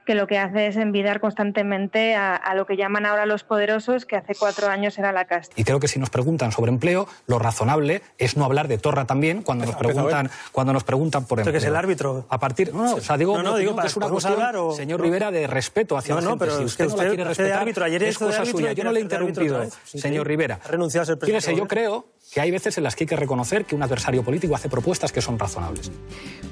que 0.04 0.14
lo 0.14 0.26
que 0.26 0.38
hace 0.38 0.66
es 0.66 0.76
envidar 0.76 1.20
constantemente 1.20 2.14
a, 2.14 2.34
a, 2.34 2.54
lo 2.54 2.66
que 2.66 2.76
llaman 2.76 3.06
ahora 3.06 3.26
los 3.26 3.44
poderosos, 3.44 4.06
que 4.06 4.16
hace 4.16 4.34
cuatro 4.34 4.68
años 4.68 4.98
era 4.98 5.12
la 5.12 5.26
casta. 5.26 5.54
Y 5.56 5.64
creo 5.64 5.80
que 5.80 5.88
si 5.88 5.98
nos 5.98 6.10
preguntan 6.10 6.52
sobre 6.52 6.70
empleo, 6.70 7.06
lo 7.26 7.38
razonable 7.38 8.02
es 8.18 8.36
no 8.36 8.44
hablar 8.44 8.68
de 8.68 8.78
Torra 8.78 9.06
también 9.06 9.42
cuando 9.42 9.66
nos 9.66 9.76
preguntan, 9.76 10.30
cuando 10.52 10.72
nos 10.72 10.84
preguntan 10.84 11.26
por 11.26 11.38
empleo. 11.38 11.52
que 11.52 11.58
es 11.58 11.64
el 11.64 11.76
árbitro? 11.76 12.26
A 12.28 12.38
partir, 12.38 12.74
no, 12.74 12.84
no, 12.84 12.94
o 12.94 13.00
sea, 13.00 13.16
digo, 13.16 13.36
no, 13.36 13.42
no, 13.42 13.56
digo 13.56 13.76
que 13.76 13.86
es 13.86 13.96
una 13.96 14.08
cuestión, 14.08 14.40
o... 14.56 14.72
señor 14.72 15.00
no. 15.00 15.04
Rivera, 15.04 15.30
de 15.30 15.46
respeto 15.46 15.96
hacia 15.96 16.14
no, 16.14 16.20
la 16.20 16.28
gente. 16.28 16.44
pero 16.44 16.58
si 16.58 16.64
usted, 16.64 16.86
usted 16.86 16.96
no 16.96 17.02
la 17.02 17.08
quiere 17.08 17.24
respetar, 17.24 17.58
árbitro. 17.60 17.84
Ayer 17.84 18.02
es 18.04 18.18
cosa 18.18 18.44
suya. 18.44 18.72
Yo 18.72 18.84
no 18.84 18.92
le 18.92 19.00
he 19.00 19.02
interrumpido, 19.02 19.64
señor 19.84 20.26
Rivera. 20.26 20.60
Ha 20.64 20.68
renunciado 20.68 21.02
a 21.02 21.06
ser 21.06 21.18
presidente. 21.18 21.42
Fíjese, 21.42 21.58
yo 21.58 21.68
creo 21.68 22.06
que 22.32 22.40
hay 22.40 22.50
veces 22.50 22.78
en 22.78 22.84
las 22.84 22.96
que 22.96 23.04
hay 23.04 23.08
que 23.08 23.16
reconocer 23.16 23.64
que 23.64 23.74
un 23.74 23.82
adversario 23.82 24.22
político 24.22 24.54
hace 24.54 24.68
propuestas 24.68 25.12
que 25.12 25.20
son 25.20 25.38
razonables. 25.38 25.90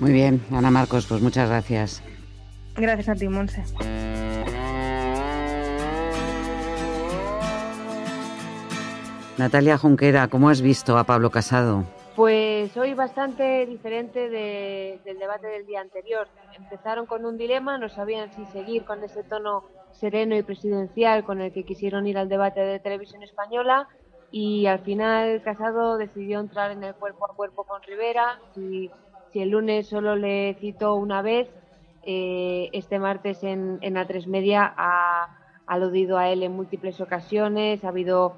Muy 0.01 0.13
bien, 0.13 0.45
Ana 0.53 0.71
Marcos, 0.71 1.07
pues 1.07 1.21
muchas 1.21 1.49
gracias. 1.49 2.03
Gracias 2.79 3.09
a 3.09 3.15
ti, 3.15 3.29
Monse. 3.29 3.65
Natalia 9.37 9.79
Junquera, 9.79 10.29
¿cómo 10.29 10.49
has 10.49 10.61
visto 10.61 10.99
a 10.99 11.05
Pablo 11.05 11.31
Casado? 11.31 11.85
Pues 12.17 12.77
hoy 12.77 12.95
bastante 12.95 13.67
diferente 13.67 14.29
de, 14.29 15.01
del 15.05 15.19
debate 15.19 15.47
del 15.47 15.67
día 15.67 15.81
anterior. 15.81 16.27
Empezaron 16.57 17.07
con 17.07 17.25
un 17.25 17.39
dilema, 17.39 17.79
no 17.79 17.89
sabían 17.89 18.33
si 18.33 18.45
seguir 18.47 18.85
con 18.85 19.03
ese 19.05 19.23
tono 19.23 19.65
sereno 19.93 20.37
y 20.37 20.43
presidencial 20.43 21.23
con 21.23 21.41
el 21.41 21.53
que 21.53 21.65
quisieron 21.65 22.07
ir 22.09 22.19
al 22.19 22.29
debate 22.29 22.61
de 22.61 22.81
televisión 22.81 23.23
española 23.23 23.89
y 24.31 24.67
al 24.67 24.81
final 24.81 25.41
Casado 25.43 25.97
decidió 25.97 26.41
entrar 26.41 26.73
en 26.73 26.83
el 26.83 26.95
cuerpo 26.95 27.31
a 27.31 27.35
cuerpo 27.35 27.65
con 27.65 27.83
Rivera. 27.83 28.41
Si, 28.55 28.91
si 29.33 29.41
el 29.41 29.51
lunes 29.51 29.87
solo 29.87 30.17
le 30.17 30.57
citó 30.61 30.97
una 30.97 31.23
vez, 31.23 31.49
eh, 32.03 32.71
este 32.73 32.99
martes 32.99 33.43
en, 33.45 33.79
en 33.81 33.95
A3 33.97 34.27
Media 34.27 34.73
ha 34.77 35.37
aludido 35.67 36.19
a 36.19 36.31
él 36.31 36.43
en 36.43 36.57
múltiples 36.57 37.01
ocasiones, 37.01 37.85
ha 37.85 37.89
habido 37.89 38.35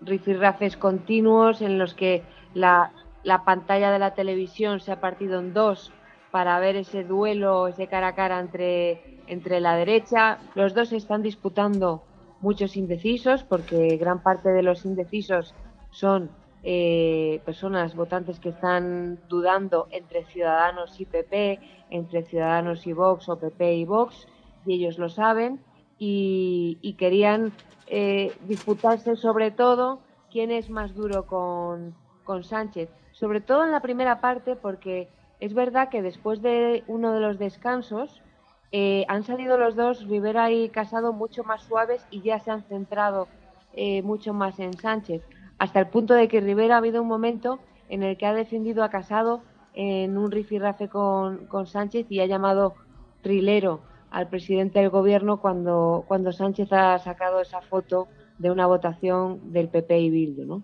rifirrafes 0.00 0.76
continuos 0.76 1.60
en 1.60 1.78
los 1.78 1.94
que 1.94 2.22
la, 2.54 2.92
la, 3.24 3.44
pantalla 3.44 3.90
de 3.90 3.98
la 3.98 4.14
televisión 4.14 4.80
se 4.80 4.92
ha 4.92 5.00
partido 5.00 5.38
en 5.40 5.52
dos 5.52 5.92
para 6.30 6.58
ver 6.60 6.76
ese 6.76 7.04
duelo, 7.04 7.68
ese 7.68 7.86
cara 7.86 8.08
a 8.08 8.14
cara 8.14 8.38
entre, 8.40 9.20
entre 9.26 9.60
la 9.60 9.76
derecha. 9.76 10.38
Los 10.54 10.74
dos 10.74 10.92
están 10.92 11.22
disputando 11.22 12.02
muchos 12.40 12.76
indecisos 12.76 13.42
porque 13.42 13.96
gran 13.96 14.22
parte 14.22 14.50
de 14.50 14.62
los 14.62 14.84
indecisos 14.84 15.54
son 15.90 16.30
eh, 16.62 17.40
personas 17.44 17.94
votantes 17.94 18.40
que 18.40 18.50
están 18.50 19.18
dudando 19.28 19.88
entre 19.90 20.24
Ciudadanos 20.24 21.00
y 21.00 21.04
PP, 21.04 21.60
entre 21.90 22.24
Ciudadanos 22.24 22.86
y 22.86 22.92
Vox 22.92 23.28
o 23.28 23.38
PP 23.38 23.74
y 23.76 23.84
Vox, 23.84 24.26
y 24.66 24.74
ellos 24.74 24.98
lo 24.98 25.08
saben 25.08 25.60
y, 25.98 26.94
querían 26.98 27.52
eh, 27.86 28.32
disputarse 28.46 29.16
sobre 29.16 29.50
todo 29.50 30.00
quién 30.30 30.50
es 30.50 30.70
más 30.70 30.94
duro 30.94 31.26
con, 31.26 31.94
con, 32.24 32.44
Sánchez, 32.44 32.90
sobre 33.12 33.40
todo 33.40 33.64
en 33.64 33.72
la 33.72 33.80
primera 33.80 34.20
parte 34.20 34.56
porque 34.56 35.08
es 35.40 35.54
verdad 35.54 35.88
que 35.88 36.02
después 36.02 36.42
de 36.42 36.84
uno 36.86 37.12
de 37.12 37.20
los 37.20 37.38
descansos 37.38 38.22
eh, 38.70 39.06
han 39.08 39.22
salido 39.22 39.56
los 39.56 39.76
dos, 39.76 40.06
Rivera 40.06 40.50
y 40.50 40.68
Casado, 40.68 41.12
mucho 41.12 41.42
más 41.42 41.62
suaves 41.62 42.06
y 42.10 42.20
ya 42.20 42.38
se 42.38 42.50
han 42.50 42.62
centrado 42.64 43.28
eh, 43.72 44.02
mucho 44.02 44.34
más 44.34 44.58
en 44.58 44.74
Sánchez, 44.74 45.22
hasta 45.58 45.80
el 45.80 45.88
punto 45.88 46.14
de 46.14 46.28
que 46.28 46.40
Rivera 46.40 46.74
ha 46.74 46.78
habido 46.78 47.02
un 47.02 47.08
momento 47.08 47.58
en 47.88 48.02
el 48.02 48.16
que 48.16 48.26
ha 48.26 48.34
defendido 48.34 48.82
a 48.84 48.90
Casado 48.90 49.42
en 49.74 50.16
un 50.18 50.30
rifirrafe 50.30 50.88
con, 50.88 51.46
con 51.46 51.66
Sánchez 51.66 52.06
y 52.10 52.20
ha 52.20 52.26
llamado 52.26 52.74
trilero 53.22 53.80
al 54.10 54.28
presidente 54.28 54.78
del 54.80 54.90
gobierno 54.90 55.40
cuando, 55.40 56.04
cuando 56.08 56.32
Sánchez 56.32 56.72
ha 56.72 56.98
sacado 56.98 57.40
esa 57.40 57.60
foto 57.60 58.08
de 58.38 58.50
una 58.50 58.66
votación 58.66 59.52
del 59.52 59.68
PP 59.68 60.00
y 60.00 60.10
Bildu, 60.10 60.44
¿no? 60.46 60.62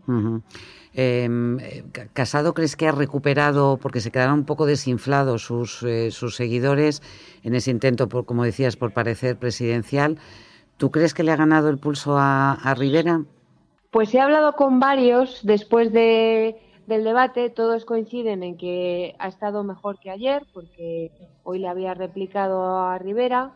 Em, 0.92 1.58
eh, 1.58 1.84
Ca- 1.92 2.06
Casado, 2.12 2.54
¿crees 2.54 2.76
que 2.76 2.86
ha 2.86 2.92
recuperado, 2.92 3.78
porque 3.82 4.00
se 4.00 4.12
quedaron 4.12 4.40
un 4.40 4.44
poco 4.44 4.64
desinflados 4.64 5.42
sus, 5.44 5.82
eh, 5.82 6.10
sus 6.12 6.36
seguidores 6.36 7.02
en 7.42 7.54
ese 7.56 7.72
intento, 7.72 8.08
por, 8.08 8.26
como 8.26 8.44
decías, 8.44 8.76
por 8.76 8.92
parecer 8.92 9.36
presidencial? 9.36 10.18
¿Tú 10.76 10.90
crees 10.92 11.12
que 11.12 11.24
le 11.24 11.32
ha 11.32 11.36
ganado 11.36 11.68
el 11.68 11.78
pulso 11.78 12.16
a, 12.16 12.52
a 12.52 12.74
Rivera? 12.74 13.22
Pues 13.94 14.12
he 14.12 14.18
hablado 14.20 14.54
con 14.54 14.80
varios 14.80 15.38
después 15.44 15.92
de, 15.92 16.56
del 16.88 17.04
debate, 17.04 17.48
todos 17.48 17.84
coinciden 17.84 18.42
en 18.42 18.56
que 18.56 19.14
ha 19.20 19.28
estado 19.28 19.62
mejor 19.62 20.00
que 20.00 20.10
ayer, 20.10 20.44
porque 20.52 21.12
hoy 21.44 21.60
le 21.60 21.68
había 21.68 21.94
replicado 21.94 22.76
a 22.76 22.98
Rivera, 22.98 23.52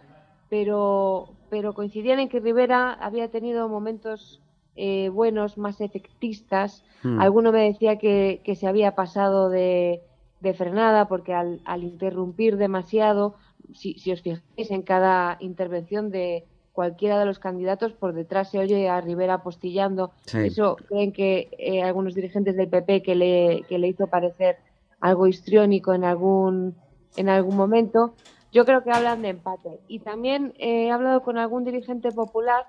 pero, 0.48 1.30
pero 1.50 1.74
coincidían 1.74 2.20
en 2.20 2.28
que 2.28 2.38
Rivera 2.38 2.92
había 2.92 3.32
tenido 3.32 3.68
momentos 3.68 4.40
eh, 4.76 5.08
buenos, 5.08 5.58
más 5.58 5.80
efectistas. 5.80 6.84
Mm. 7.02 7.20
Alguno 7.20 7.50
me 7.50 7.64
decía 7.64 7.98
que, 7.98 8.40
que 8.44 8.54
se 8.54 8.68
había 8.68 8.94
pasado 8.94 9.50
de, 9.50 10.02
de 10.38 10.54
frenada, 10.54 11.08
porque 11.08 11.34
al, 11.34 11.60
al 11.64 11.82
interrumpir 11.82 12.58
demasiado, 12.58 13.34
si, 13.74 13.94
si 13.94 14.12
os 14.12 14.22
fijáis 14.22 14.70
en 14.70 14.82
cada 14.82 15.36
intervención 15.40 16.12
de 16.12 16.44
cualquiera 16.78 17.18
de 17.18 17.26
los 17.26 17.40
candidatos, 17.40 17.92
por 17.92 18.12
detrás 18.12 18.52
se 18.52 18.60
oye 18.60 18.88
a 18.88 19.00
Rivera 19.00 19.42
postillando. 19.42 20.12
Sí. 20.26 20.38
Eso 20.46 20.76
creen 20.76 21.10
que 21.10 21.48
eh, 21.58 21.82
algunos 21.82 22.14
dirigentes 22.14 22.54
del 22.54 22.68
PP 22.68 23.02
que 23.02 23.16
le, 23.16 23.64
que 23.68 23.80
le 23.80 23.88
hizo 23.88 24.06
parecer 24.06 24.58
algo 25.00 25.26
histriónico 25.26 25.92
en 25.92 26.04
algún, 26.04 26.76
en 27.16 27.28
algún 27.30 27.56
momento. 27.56 28.14
Yo 28.52 28.64
creo 28.64 28.84
que 28.84 28.92
hablan 28.92 29.22
de 29.22 29.30
empate. 29.30 29.80
Y 29.88 29.98
también 29.98 30.54
eh, 30.56 30.84
he 30.84 30.90
hablado 30.92 31.24
con 31.24 31.36
algún 31.36 31.64
dirigente 31.64 32.12
popular 32.12 32.66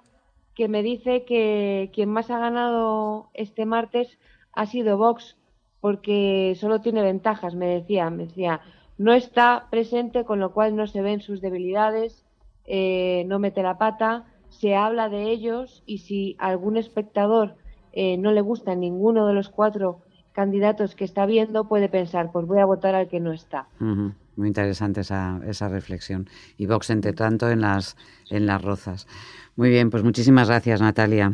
que 0.56 0.68
me 0.68 0.82
dice 0.82 1.24
que 1.24 1.92
quien 1.94 2.10
más 2.10 2.32
ha 2.32 2.40
ganado 2.40 3.30
este 3.36 3.68
martes 3.68 4.18
ha 4.54 4.66
sido 4.66 4.98
Vox, 4.98 5.38
porque 5.82 6.58
solo 6.60 6.82
tiene 6.82 7.04
ventajas, 7.04 7.54
me 7.54 7.68
decía, 7.68 8.10
me 8.10 8.26
decía, 8.26 8.62
no 8.98 9.14
está 9.14 9.68
presente, 9.70 10.26
con 10.26 10.40
lo 10.40 10.52
cual 10.52 10.76
no 10.76 10.88
se 10.88 11.04
ven 11.04 11.22
sus 11.22 11.42
debilidades, 11.42 12.26
eh, 12.70 13.26
no 13.28 13.40
mete 13.40 13.64
la 13.64 13.78
pata, 13.78 14.26
se 14.50 14.76
habla 14.76 15.10
de 15.10 15.24
ellos 15.24 15.84
y 15.86 15.98
si 15.98 16.36
algún 16.40 16.78
espectador 16.78 17.56
eh, 17.92 18.18
no 18.18 18.32
le 18.32 18.42
gusta 18.42 18.76
ninguno 18.76 19.26
de 19.26 19.34
los 19.34 19.50
cuatro 19.50 20.02
candidatos 20.34 20.96
que 20.96 21.04
está 21.04 21.26
viendo, 21.26 21.68
puede 21.68 21.90
pensar, 21.90 22.32
pues 22.32 22.46
voy 22.46 22.60
a 22.60 22.66
votar 22.66 22.94
al 22.94 23.10
que 23.10 23.20
no 23.20 23.34
está. 23.34 23.68
Muy 23.80 24.48
interesante 24.48 25.02
esa, 25.02 25.42
esa 25.48 25.68
reflexión. 25.68 26.30
Y 26.58 26.68
Vox, 26.68 26.92
entre 26.92 27.14
tanto, 27.14 27.50
en 27.50 27.62
las, 27.62 27.98
en 28.30 28.46
las 28.46 28.62
rozas. 28.62 29.08
Muy 29.56 29.70
bien, 29.70 29.90
pues 29.90 30.04
muchísimas 30.04 30.48
gracias, 30.48 30.80
Natalia. 30.80 31.34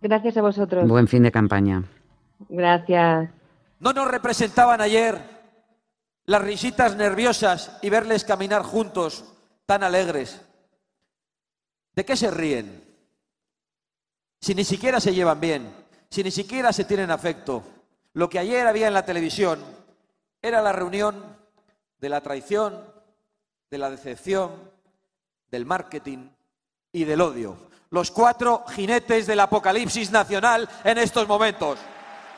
Gracias 0.00 0.36
a 0.36 0.42
vosotros. 0.42 0.88
Buen 0.88 1.08
fin 1.08 1.24
de 1.24 1.32
campaña. 1.32 1.82
Gracias. 2.48 3.30
¿No 3.80 3.92
nos 3.92 4.08
representaban 4.08 4.80
ayer 4.80 5.18
las 6.24 6.40
risitas 6.40 6.96
nerviosas 6.96 7.78
y 7.82 7.90
verles 7.90 8.24
caminar 8.24 8.62
juntos 8.62 9.24
tan 9.66 9.82
alegres? 9.82 10.47
¿De 11.98 12.04
qué 12.04 12.16
se 12.16 12.30
ríen? 12.30 12.80
Si 14.40 14.54
ni 14.54 14.62
siquiera 14.62 15.00
se 15.00 15.12
llevan 15.12 15.40
bien, 15.40 15.74
si 16.08 16.22
ni 16.22 16.30
siquiera 16.30 16.72
se 16.72 16.84
tienen 16.84 17.10
afecto. 17.10 17.64
Lo 18.12 18.28
que 18.28 18.38
ayer 18.38 18.68
había 18.68 18.86
en 18.86 18.94
la 18.94 19.04
televisión 19.04 19.58
era 20.40 20.62
la 20.62 20.70
reunión 20.70 21.20
de 21.98 22.08
la 22.08 22.20
traición, 22.20 22.84
de 23.68 23.78
la 23.78 23.90
decepción, 23.90 24.52
del 25.50 25.66
marketing 25.66 26.28
y 26.92 27.02
del 27.02 27.20
odio. 27.20 27.56
Los 27.90 28.12
cuatro 28.12 28.64
jinetes 28.68 29.26
del 29.26 29.40
apocalipsis 29.40 30.12
nacional 30.12 30.68
en 30.84 30.98
estos 30.98 31.26
momentos. 31.26 31.80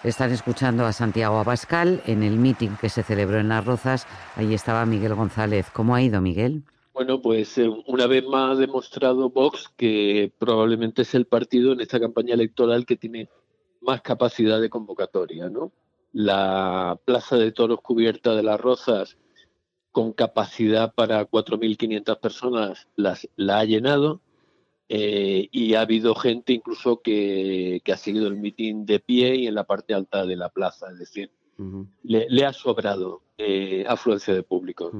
Están 0.02 0.32
escuchando 0.32 0.86
a 0.86 0.94
Santiago 0.94 1.38
Abascal 1.38 2.02
en 2.06 2.22
el 2.22 2.38
meeting 2.38 2.78
que 2.80 2.88
se 2.88 3.02
celebró 3.02 3.38
en 3.38 3.50
Las 3.50 3.66
Rozas. 3.66 4.06
Ahí 4.36 4.54
estaba 4.54 4.86
Miguel 4.86 5.14
González. 5.14 5.66
¿Cómo 5.70 5.94
ha 5.94 6.00
ido, 6.00 6.22
Miguel? 6.22 6.64
Bueno, 7.00 7.22
pues 7.22 7.56
eh, 7.56 7.66
una 7.86 8.06
vez 8.06 8.26
más 8.26 8.50
ha 8.50 8.60
demostrado 8.60 9.30
Vox 9.30 9.70
que 9.74 10.30
probablemente 10.36 11.00
es 11.00 11.14
el 11.14 11.24
partido 11.24 11.72
en 11.72 11.80
esta 11.80 11.98
campaña 11.98 12.34
electoral 12.34 12.84
que 12.84 12.96
tiene 12.96 13.30
más 13.80 14.02
capacidad 14.02 14.60
de 14.60 14.68
convocatoria, 14.68 15.48
¿no? 15.48 15.72
La 16.12 17.00
plaza 17.06 17.38
de 17.38 17.52
toros 17.52 17.80
cubierta 17.80 18.34
de 18.34 18.42
las 18.42 18.60
Rozas 18.60 19.16
con 19.92 20.12
capacidad 20.12 20.92
para 20.92 21.26
4.500 21.26 22.20
personas 22.20 22.86
las, 22.96 23.26
la 23.34 23.60
ha 23.60 23.64
llenado 23.64 24.20
eh, 24.90 25.48
y 25.50 25.72
ha 25.72 25.80
habido 25.80 26.14
gente 26.14 26.52
incluso 26.52 27.00
que, 27.00 27.80
que 27.82 27.92
ha 27.92 27.96
seguido 27.96 28.26
el 28.26 28.36
mitin 28.36 28.84
de 28.84 29.00
pie 29.00 29.36
y 29.36 29.46
en 29.46 29.54
la 29.54 29.64
parte 29.64 29.94
alta 29.94 30.26
de 30.26 30.36
la 30.36 30.50
plaza, 30.50 30.90
es 30.92 30.98
decir, 30.98 31.30
le, 32.02 32.26
le 32.28 32.44
ha 32.44 32.52
sobrado 32.52 33.22
eh, 33.38 33.86
afluencia 33.88 34.34
de 34.34 34.42
público. 34.42 34.92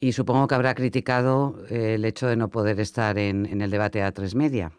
Y 0.00 0.12
supongo 0.12 0.48
que 0.48 0.54
habrá 0.54 0.74
criticado 0.74 1.56
eh, 1.68 1.94
el 1.94 2.04
hecho 2.06 2.26
de 2.26 2.36
no 2.36 2.48
poder 2.48 2.80
estar 2.80 3.18
en, 3.18 3.60
el 3.60 3.70
debate 3.70 4.02
a 4.02 4.12
tres 4.12 4.34
media. 4.34 4.72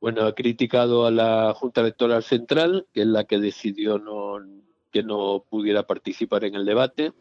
Bueno, 0.00 0.22
ha 0.22 0.34
criticado 0.34 1.06
a 1.06 1.10
la 1.10 1.54
Junta 1.54 1.80
Electoral 1.80 2.22
Central, 2.22 2.86
que 2.92 3.00
es 3.00 3.06
la 3.06 3.24
que 3.24 3.38
decidió 3.38 4.00
que 4.92 5.02
no 5.02 5.44
pudiera 5.48 5.84
participar 5.86 6.44
en 6.44 6.54
el 6.54 6.66
debate. 6.66 7.12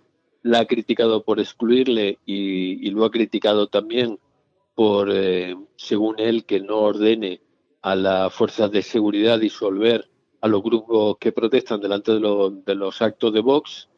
La 0.43 0.59
ha 0.59 0.65
criticado 0.65 1.23
por 1.23 1.39
excluirle 1.39 2.19
y, 2.25 2.85
y 2.85 2.91
lo 2.91 3.05
ha 3.05 3.11
criticado 3.11 3.67
también 3.67 4.19
por, 4.75 5.09
eh, 5.11 5.55
según 5.77 6.19
él, 6.19 6.45
que 6.45 6.59
no 6.59 6.77
ordene 6.79 7.41
a 7.81 7.95
las 7.95 8.33
fuerzas 8.33 8.69
de 8.71 8.83
seguridad 8.83 9.39
disolver 9.39 10.09
a 10.41 10.47
los 10.47 10.61
grupos 10.61 11.17
que 11.19 11.31
protestan 11.31 11.79
delante 11.81 12.11
de, 12.11 12.19
los- 12.19 12.63
de 12.65 12.75
los 12.75 13.01
actos 13.01 13.33
de 13.33 13.39
Vox. 13.39 13.89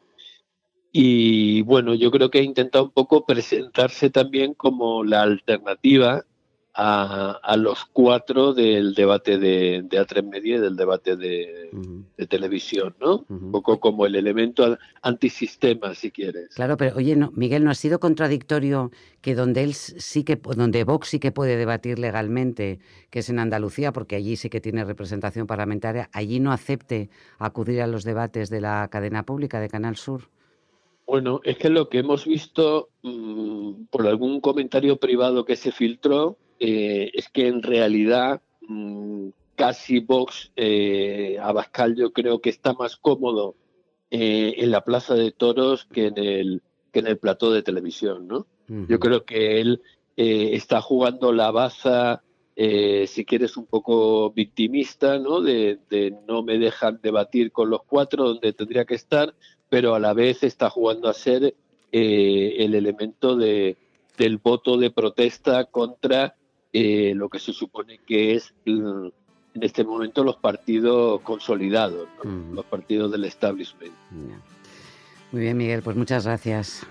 Y 0.92 1.62
bueno, 1.62 1.94
yo 1.94 2.10
creo 2.10 2.30
que 2.30 2.40
ha 2.40 2.42
intentado 2.42 2.84
un 2.84 2.90
poco 2.90 3.24
presentarse 3.24 4.10
también 4.10 4.54
como 4.54 5.04
la 5.04 5.22
alternativa 5.22 6.24
a, 6.74 7.38
a 7.42 7.56
los 7.56 7.84
cuatro 7.86 8.54
del 8.54 8.94
debate 8.94 9.38
de, 9.38 9.82
de 9.84 10.00
A3 10.00 10.28
Media 10.28 10.56
y 10.56 10.60
del 10.60 10.76
debate 10.76 11.16
de, 11.16 11.70
de 12.16 12.26
televisión, 12.26 12.94
¿no? 13.00 13.24
Un 13.28 13.50
poco 13.50 13.80
como 13.80 14.06
el 14.06 14.14
elemento 14.14 14.78
antisistema, 15.02 15.94
si 15.94 16.10
quieres. 16.10 16.54
Claro, 16.54 16.76
pero 16.76 16.96
oye, 16.96 17.16
no, 17.16 17.32
Miguel, 17.34 17.64
¿no 17.64 17.70
ha 17.70 17.74
sido 17.74 17.98
contradictorio 17.98 18.90
que 19.20 19.34
donde 19.34 19.64
él 19.64 19.74
sí 19.74 20.24
que, 20.24 20.36
donde 20.36 20.84
Vox 20.84 21.08
sí 21.08 21.18
que 21.18 21.32
puede 21.32 21.56
debatir 21.56 21.98
legalmente, 21.98 22.78
que 23.10 23.18
es 23.20 23.28
en 23.30 23.40
Andalucía, 23.40 23.92
porque 23.92 24.16
allí 24.16 24.36
sí 24.36 24.48
que 24.48 24.60
tiene 24.60 24.84
representación 24.84 25.46
parlamentaria, 25.46 26.08
allí 26.12 26.40
no 26.40 26.52
acepte 26.52 27.10
acudir 27.38 27.82
a 27.82 27.86
los 27.86 28.04
debates 28.04 28.48
de 28.48 28.60
la 28.60 28.88
cadena 28.90 29.24
pública 29.24 29.60
de 29.60 29.68
Canal 29.68 29.96
Sur? 29.96 30.28
Bueno, 31.10 31.40
es 31.42 31.58
que 31.58 31.70
lo 31.70 31.88
que 31.88 31.98
hemos 31.98 32.24
visto 32.24 32.90
mm, 33.02 33.86
por 33.90 34.06
algún 34.06 34.40
comentario 34.40 34.98
privado 34.98 35.44
que 35.44 35.56
se 35.56 35.72
filtró 35.72 36.38
eh, 36.60 37.10
es 37.14 37.28
que 37.28 37.48
en 37.48 37.64
realidad 37.64 38.42
mm, 38.60 39.30
casi 39.56 39.98
Vox, 39.98 40.52
eh, 40.54 41.36
Abascal 41.42 41.96
yo 41.96 42.12
creo 42.12 42.40
que 42.40 42.50
está 42.50 42.74
más 42.74 42.96
cómodo 42.96 43.56
eh, 44.12 44.54
en 44.58 44.70
la 44.70 44.84
Plaza 44.84 45.16
de 45.16 45.32
Toros 45.32 45.84
que 45.84 46.06
en 46.06 46.18
el, 46.18 46.62
que 46.92 47.00
en 47.00 47.08
el 47.08 47.18
plató 47.18 47.50
de 47.50 47.64
televisión, 47.64 48.28
¿no? 48.28 48.46
Yo 48.68 49.00
creo 49.00 49.24
que 49.24 49.60
él 49.60 49.82
eh, 50.16 50.50
está 50.52 50.80
jugando 50.80 51.32
la 51.32 51.50
baza, 51.50 52.22
eh, 52.56 53.06
si 53.06 53.24
quieres, 53.24 53.56
un 53.56 53.66
poco 53.66 54.30
victimista, 54.32 55.18
¿no? 55.18 55.40
De, 55.40 55.78
de 55.88 56.14
no 56.28 56.42
me 56.42 56.58
dejan 56.58 57.00
debatir 57.02 57.52
con 57.52 57.70
los 57.70 57.82
cuatro 57.84 58.24
donde 58.24 58.52
tendría 58.52 58.84
que 58.84 58.94
estar, 58.94 59.34
pero 59.68 59.94
a 59.94 60.00
la 60.00 60.12
vez 60.12 60.42
está 60.42 60.68
jugando 60.68 61.08
a 61.08 61.14
ser 61.14 61.54
eh, 61.92 62.56
el 62.58 62.74
elemento 62.74 63.36
de, 63.36 63.76
del 64.16 64.38
voto 64.38 64.76
de 64.76 64.90
protesta 64.90 65.64
contra 65.64 66.36
eh, 66.72 67.14
lo 67.16 67.28
que 67.28 67.38
se 67.38 67.52
supone 67.52 67.98
que 68.06 68.34
es 68.34 68.54
mm, 68.66 69.06
en 69.54 69.62
este 69.62 69.82
momento 69.82 70.22
los 70.22 70.36
partidos 70.36 71.20
consolidados, 71.22 72.08
¿no? 72.22 72.54
los 72.54 72.64
partidos 72.66 73.10
del 73.10 73.24
establishment. 73.24 73.92
Muy 75.32 75.42
bien, 75.42 75.56
Miguel, 75.56 75.82
pues 75.82 75.96
muchas 75.96 76.26
gracias. 76.26 76.86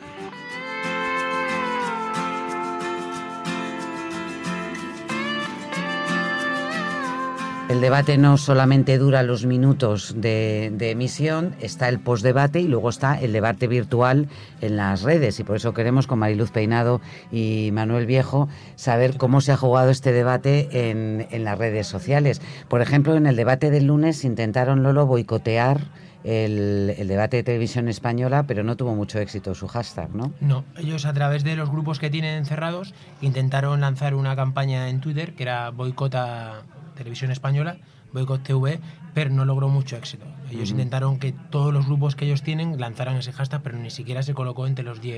El 7.70 7.82
debate 7.82 8.18
no 8.18 8.38
solamente 8.38 8.98
dura 8.98 9.22
los 9.22 9.46
minutos 9.46 10.16
de, 10.18 10.74
emisión, 10.80 11.54
está 11.62 11.88
el 11.88 12.00
postdebate 12.00 12.62
y 12.62 12.68
luego 12.68 12.90
está 12.90 13.22
el 13.22 13.32
debate 13.32 13.68
virtual 13.68 14.28
en 14.60 14.76
las 14.76 15.04
redes. 15.04 15.40
Y 15.40 15.44
por 15.44 15.58
eso 15.58 15.72
queremos 15.76 16.08
con 16.08 16.18
Mariluz 16.18 16.50
Peinado 16.50 17.00
y 17.32 17.70
Manuel 17.72 18.08
Viejo 18.08 18.50
saber 18.76 19.18
cómo 19.18 19.40
se 19.40 19.52
ha 19.52 19.58
jugado 19.58 19.92
este 19.92 20.12
debate 20.12 20.90
en, 20.90 21.28
en 21.30 21.44
las 21.44 21.60
redes 21.60 21.86
sociales. 21.86 22.42
Por 22.70 22.82
ejemplo, 22.82 23.16
en 23.16 23.28
el 23.28 23.36
debate 23.36 23.70
del 23.70 23.86
lunes 23.86 24.26
intentaron 24.26 24.82
Lolo 24.82 25.06
boicotear 25.06 25.80
el, 26.24 26.96
el 26.98 27.08
debate 27.08 27.38
de 27.38 27.44
televisión 27.44 27.88
española, 27.88 28.46
pero 28.48 28.64
no 28.64 28.78
tuvo 28.78 28.96
mucho 28.96 29.20
éxito 29.20 29.54
su 29.54 29.68
hashtag, 29.68 30.10
¿no? 30.16 30.34
No, 30.42 30.66
ellos 30.76 31.06
a 31.06 31.14
través 31.14 31.44
de 31.44 31.56
los 31.56 31.70
grupos 31.70 32.00
que 32.00 32.10
tienen 32.10 32.48
cerrados 32.48 32.96
intentaron 33.22 33.82
lanzar 33.82 34.16
una 34.16 34.36
campaña 34.36 34.90
en 34.90 35.02
Twitter 35.02 35.36
que 35.36 35.44
era 35.44 35.70
boicota 35.70 36.64
Televisión 37.00 37.32
Española, 37.32 37.77
Boicot 38.13 38.44
TV, 38.44 38.80
pero 39.13 39.30
no 39.30 39.46
logró 39.46 39.70
mucho 39.70 39.98
éxito. 39.98 40.25
Ellos 40.51 40.72
intentaron 40.72 41.20
que 41.20 41.32
todos 41.32 41.74
los 41.74 41.86
grupos 41.86 42.16
que 42.16 42.25
ellos 42.25 42.42
tienen 42.42 42.80
lanzaran 42.80 43.16
ese 43.18 43.32
hashtag, 43.32 43.62
pero 43.62 43.78
ni 43.78 43.92
siquiera 43.92 44.24
se 44.24 44.34
colocó 44.34 44.66
entre, 44.66 44.84
los 44.84 45.00
10, 45.00 45.13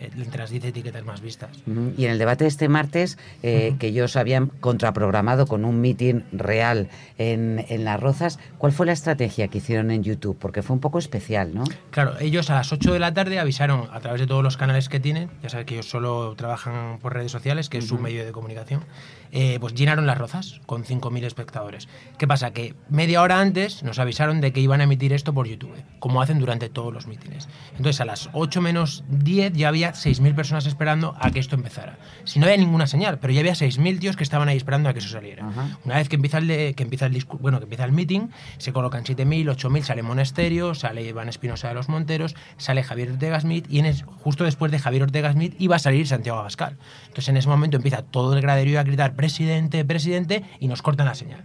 eh, 0.00 0.10
entre 0.16 0.38
las 0.38 0.50
10 0.50 0.66
etiquetas 0.66 1.04
más 1.04 1.20
vistas. 1.20 1.50
Y 1.96 2.04
en 2.04 2.10
el 2.12 2.18
debate 2.18 2.44
de 2.44 2.48
este 2.48 2.68
martes, 2.68 3.18
eh, 3.42 3.74
que 3.78 3.88
ellos 3.88 4.16
habían 4.16 4.46
contraprogramado 4.46 5.46
con 5.46 5.64
un 5.64 5.80
mitin 5.80 6.24
real 6.32 6.88
en, 7.18 7.64
en 7.68 7.84
Las 7.84 7.98
Rozas, 8.00 8.38
¿cuál 8.58 8.72
fue 8.72 8.86
la 8.86 8.92
estrategia 8.92 9.48
que 9.48 9.58
hicieron 9.58 9.90
en 9.90 10.04
YouTube? 10.04 10.36
Porque 10.38 10.62
fue 10.62 10.74
un 10.74 10.80
poco 10.80 10.98
especial, 10.98 11.54
¿no? 11.54 11.64
Claro, 11.90 12.18
ellos 12.20 12.50
a 12.50 12.54
las 12.54 12.72
8 12.72 12.92
de 12.92 12.98
la 13.00 13.14
tarde 13.14 13.40
avisaron 13.40 13.88
a 13.90 14.00
través 14.00 14.20
de 14.20 14.26
todos 14.28 14.44
los 14.44 14.56
canales 14.56 14.88
que 14.88 15.00
tienen, 15.00 15.28
ya 15.42 15.48
sabes 15.48 15.66
que 15.66 15.74
ellos 15.74 15.88
solo 15.88 16.34
trabajan 16.36 16.98
por 17.00 17.14
redes 17.14 17.32
sociales, 17.32 17.68
que 17.68 17.78
es 17.78 17.88
su 17.88 17.98
medio 17.98 18.24
de 18.24 18.30
comunicación, 18.30 18.84
eh, 19.32 19.58
pues 19.60 19.74
llenaron 19.74 20.06
las 20.06 20.18
rozas 20.18 20.60
con 20.66 20.84
5.000 20.84 21.24
espectadores. 21.24 21.88
¿Qué 22.16 22.26
pasa? 22.28 22.52
Que 22.52 22.74
media 22.88 23.22
hora 23.22 23.40
antes 23.40 23.82
nos 23.82 23.98
avisaron 23.98 24.40
de 24.40 24.52
que 24.52 24.60
iban 24.60 24.80
a 24.80 24.84
emitir 24.84 25.12
esto 25.12 25.32
por 25.34 25.48
YouTube, 25.48 25.74
como 25.98 26.22
hacen 26.22 26.38
durante 26.38 26.68
todos 26.68 26.92
los 26.94 27.06
mítines. 27.08 27.48
Entonces 27.76 28.00
a 28.00 28.04
las 28.04 28.28
8 28.32 28.60
menos 28.60 29.02
10 29.08 29.54
ya 29.54 29.68
había 29.68 29.92
6.000 29.92 30.34
personas 30.34 30.66
esperando 30.66 31.16
a 31.20 31.30
que 31.30 31.40
esto 31.40 31.56
empezara. 31.56 31.98
Si 32.24 32.38
no 32.38 32.46
había 32.46 32.58
ninguna 32.58 32.86
señal, 32.86 33.18
pero 33.18 33.32
ya 33.32 33.40
había 33.40 33.54
6.000 33.54 33.98
tíos 33.98 34.16
que 34.16 34.22
estaban 34.22 34.48
ahí 34.48 34.56
esperando 34.56 34.88
a 34.88 34.92
que 34.92 35.00
eso 35.00 35.08
saliera. 35.08 35.44
Una 35.84 35.96
vez 35.96 36.08
que 36.08 36.16
empieza 36.16 36.38
el, 36.38 36.46
de- 36.46 36.74
que 36.74 36.82
empieza 36.84 37.06
el 37.06 37.24
bueno, 37.40 37.58
que 37.58 37.64
empieza 37.64 37.84
el 37.84 37.92
meeting, 37.92 38.28
se 38.58 38.72
colocan 38.72 39.02
7.000, 39.04 39.46
8.000, 39.56 39.82
sale 39.82 40.02
Monasterio, 40.02 40.74
sale 40.74 41.02
Iván 41.02 41.28
Espinosa 41.28 41.68
de 41.68 41.74
los 41.74 41.88
Monteros, 41.88 42.36
sale 42.58 42.82
Javier 42.84 43.10
Ortega 43.12 43.40
Smith 43.40 43.66
y 43.68 43.78
en 43.80 43.86
es- 43.86 44.04
justo 44.04 44.44
después 44.44 44.70
de 44.70 44.78
Javier 44.78 45.02
Ortega 45.04 45.32
Smith 45.32 45.54
iba 45.58 45.76
a 45.76 45.78
salir 45.78 46.06
Santiago 46.06 46.38
Abascal. 46.38 46.76
Entonces 47.06 47.28
en 47.30 47.36
ese 47.38 47.48
momento 47.48 47.76
empieza 47.76 48.02
todo 48.02 48.34
el 48.34 48.42
graderío 48.42 48.78
a 48.78 48.82
gritar 48.82 49.14
presidente, 49.16 49.84
presidente 49.84 50.44
y 50.60 50.68
nos 50.68 50.82
cortan 50.82 51.06
la 51.06 51.14
señal. 51.14 51.44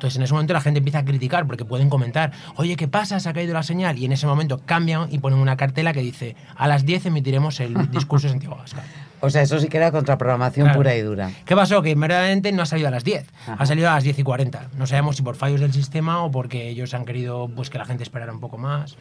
Entonces 0.00 0.16
en 0.16 0.22
ese 0.22 0.32
momento 0.32 0.54
la 0.54 0.62
gente 0.62 0.78
empieza 0.78 1.00
a 1.00 1.04
criticar 1.04 1.46
porque 1.46 1.66
pueden 1.66 1.90
comentar, 1.90 2.32
oye, 2.56 2.74
¿qué 2.76 2.88
pasa? 2.88 3.20
Se 3.20 3.28
ha 3.28 3.34
caído 3.34 3.52
la 3.52 3.62
señal. 3.62 3.98
Y 3.98 4.06
en 4.06 4.12
ese 4.12 4.26
momento 4.26 4.58
cambian 4.64 5.12
y 5.12 5.18
ponen 5.18 5.38
una 5.38 5.58
cartela 5.58 5.92
que 5.92 6.00
dice, 6.00 6.36
a 6.56 6.66
las 6.66 6.86
10 6.86 7.04
emitiremos 7.06 7.60
el 7.60 7.74
discurso 7.90 8.26
de 8.26 8.30
Santiago 8.32 8.54
Abascal. 8.54 8.82
O 9.22 9.28
sea, 9.28 9.42
eso 9.42 9.60
sí 9.60 9.68
que 9.68 9.76
era 9.76 9.92
contraprogramación 9.92 10.64
Claro. 10.64 10.78
pura 10.78 10.96
y 10.96 11.02
dura. 11.02 11.30
¿Qué 11.44 11.54
pasó? 11.54 11.82
Que 11.82 11.94
verdaderamente 11.94 12.50
no 12.52 12.62
ha 12.62 12.66
salido 12.66 12.88
a 12.88 12.90
las 12.90 13.04
10, 13.04 13.26
Ajá. 13.42 13.56
ha 13.58 13.66
salido 13.66 13.90
a 13.90 13.94
las 13.96 14.04
10 14.04 14.18
y 14.18 14.22
40. 14.22 14.68
No 14.78 14.86
sabemos 14.86 15.16
si 15.16 15.22
por 15.22 15.36
fallos 15.36 15.60
del 15.60 15.74
sistema 15.74 16.24
o 16.24 16.30
porque 16.30 16.70
ellos 16.70 16.94
han 16.94 17.04
querido 17.04 17.50
pues 17.54 17.68
que 17.68 17.76
la 17.76 17.84
gente 17.84 18.02
esperara 18.02 18.32
un 18.32 18.40
poco 18.40 18.56
más. 18.56 18.96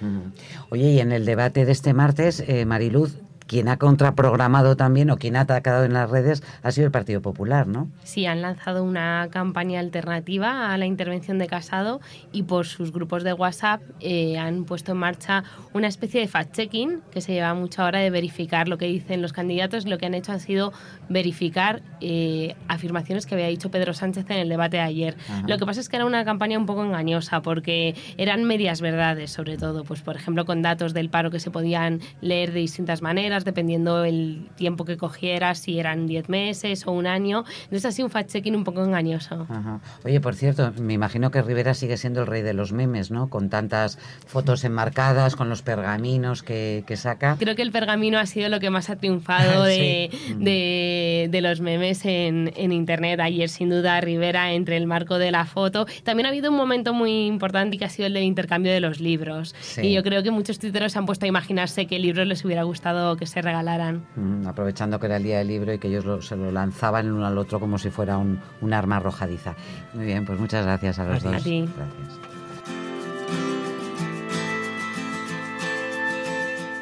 Oye, 0.69 0.91
y 0.91 0.99
en 0.99 1.13
el 1.13 1.25
debate 1.25 1.63
de 1.63 1.71
este 1.71 1.93
martes, 1.93 2.43
eh, 2.45 2.65
Mariluz, 2.65 3.15
quien 3.49 3.67
ha 3.67 3.77
contraprogramado 3.77 4.77
también 4.77 5.09
o 5.09 5.17
quien 5.17 5.35
ha 5.35 5.41
atacado 5.41 5.83
en 5.83 5.93
las 5.93 6.07
redes 6.07 6.43
ha 6.61 6.71
sido 6.71 6.85
el 6.85 6.91
Partido 6.91 7.19
Popular, 7.19 7.67
¿no? 7.67 7.89
Sí, 8.03 8.27
han 8.27 8.43
lanzado 8.43 8.83
una 8.83 9.27
campaña 9.31 9.79
alternativa 9.79 10.71
a 10.71 10.77
la 10.77 10.85
intervención 10.85 11.39
de 11.39 11.47
Casado 11.47 11.99
y 12.31 12.43
por 12.43 12.67
sus 12.67 12.93
grupos 12.93 13.23
de 13.23 13.33
WhatsApp 13.33 13.81
eh, 14.01 14.37
han 14.37 14.65
puesto 14.65 14.91
en 14.91 14.99
marcha 14.99 15.43
una 15.73 15.87
especie 15.87 16.21
de 16.21 16.27
fact-checking 16.27 17.01
que 17.11 17.21
se 17.21 17.33
lleva 17.33 17.55
mucho 17.55 17.81
ahora 17.81 17.99
de 17.99 18.11
verificar 18.11 18.67
lo 18.67 18.77
que 18.77 18.85
dicen 18.85 19.23
los 19.23 19.33
candidatos. 19.33 19.87
Lo 19.87 19.97
que 19.97 20.05
han 20.05 20.13
hecho 20.13 20.31
ha 20.31 20.39
sido 20.39 20.71
verificar 21.09 21.81
eh, 22.01 22.55
afirmaciones 22.67 23.25
que 23.25 23.33
había 23.33 23.47
dicho 23.47 23.71
Pedro 23.71 23.95
Sánchez 23.95 24.29
en 24.29 24.37
el 24.37 24.49
debate 24.49 24.77
de 24.77 24.83
ayer. 24.83 25.17
Ajá. 25.27 25.43
Lo 25.47 25.57
que 25.57 25.65
pasa 25.65 25.79
es 25.79 25.89
que 25.89 25.95
era 25.95 26.05
una 26.05 26.23
campaña 26.23 26.59
un 26.59 26.67
poco 26.67 26.85
engañosa 26.85 27.41
porque 27.41 27.95
eran 28.17 28.43
medias 28.43 28.79
verdades, 28.79 29.31
sobre 29.31 29.57
todo, 29.57 29.83
pues 29.85 30.03
por 30.03 30.15
ejemplo 30.15 30.45
con 30.45 30.61
datos 30.61 30.93
del 30.93 31.09
paro 31.09 31.31
que 31.31 31.39
se 31.39 31.49
podían 31.49 31.99
leer 32.21 32.51
de 32.51 32.59
distintas 32.59 33.01
maneras, 33.01 33.38
dependiendo 33.45 34.03
el 34.05 34.47
tiempo 34.55 34.85
que 34.85 34.97
cogiera, 34.97 35.55
si 35.55 35.79
eran 35.79 36.07
10 36.07 36.29
meses 36.29 36.85
o 36.87 36.91
un 36.91 37.07
año. 37.07 37.43
Entonces 37.63 37.85
ha 37.85 37.91
sido 37.91 38.07
un 38.07 38.11
fact-checking 38.11 38.55
un 38.55 38.63
poco 38.63 38.83
engañoso. 38.83 39.45
Ajá. 39.49 39.79
Oye, 40.05 40.19
por 40.19 40.35
cierto, 40.35 40.71
me 40.79 40.93
imagino 40.93 41.31
que 41.31 41.41
Rivera 41.41 41.73
sigue 41.73 41.97
siendo 41.97 42.21
el 42.21 42.27
rey 42.27 42.41
de 42.41 42.53
los 42.53 42.71
memes, 42.71 43.11
¿no? 43.11 43.29
Con 43.29 43.49
tantas 43.49 43.97
fotos 44.27 44.63
enmarcadas, 44.63 45.35
con 45.35 45.49
los 45.49 45.61
pergaminos 45.61 46.43
que, 46.43 46.83
que 46.87 46.95
saca. 46.97 47.35
Creo 47.39 47.55
que 47.55 47.61
el 47.61 47.71
pergamino 47.71 48.19
ha 48.19 48.25
sido 48.25 48.49
lo 48.49 48.59
que 48.59 48.69
más 48.69 48.89
ha 48.89 48.95
triunfado 48.95 49.63
de, 49.65 50.09
Sí. 50.11 50.33
de- 50.37 51.27
de 51.31 51.41
los 51.41 51.61
memes 51.61 52.05
en, 52.05 52.51
en 52.55 52.71
Internet. 52.71 53.19
Ayer, 53.19 53.49
sin 53.49 53.69
duda, 53.69 53.99
Rivera 54.01 54.51
entre 54.53 54.77
el 54.77 54.87
marco 54.87 55.17
de 55.17 55.31
la 55.31 55.45
foto. 55.45 55.85
También 56.03 56.25
ha 56.25 56.29
habido 56.29 56.51
un 56.51 56.57
momento 56.57 56.93
muy 56.93 57.25
importante 57.27 57.77
que 57.77 57.85
ha 57.85 57.89
sido 57.89 58.07
el 58.07 58.13
del 58.13 58.23
intercambio 58.23 58.71
de 58.71 58.79
los 58.79 58.99
libros. 58.99 59.55
Sí. 59.61 59.81
Y 59.87 59.93
yo 59.93 60.03
creo 60.03 60.23
que 60.23 60.31
muchos 60.31 60.59
tuiteros 60.59 60.91
se 60.93 60.99
han 60.99 61.05
puesto 61.05 61.25
a 61.25 61.27
imaginarse 61.27 61.85
qué 61.85 61.99
libros 61.99 62.27
les 62.27 62.43
hubiera 62.45 62.63
gustado 62.63 63.15
que 63.17 63.25
se 63.29 63.41
regalaran. 63.41 64.03
Mm, 64.15 64.47
aprovechando 64.47 64.99
que 64.99 65.05
era 65.05 65.17
el 65.17 65.23
día 65.23 65.37
del 65.39 65.47
libro 65.47 65.71
y 65.73 65.79
que 65.79 65.87
ellos 65.87 66.03
lo- 66.05 66.21
se 66.21 66.35
lo 66.35 66.51
lanzaban 66.51 67.05
el 67.05 67.13
uno 67.13 67.25
al 67.25 67.37
otro 67.37 67.59
como 67.59 67.77
si 67.77 67.89
fuera 67.89 68.17
un, 68.17 68.39
un 68.61 68.73
arma 68.73 68.97
arrojadiza. 68.97 69.55
Muy 69.93 70.05
bien, 70.05 70.25
pues 70.25 70.39
muchas 70.39 70.65
gracias 70.65 70.99
a 70.99 71.05
los 71.05 71.23
A 71.25 71.31
dos. 71.31 71.43
ti. 71.43 71.61
Gracias. 71.77 72.19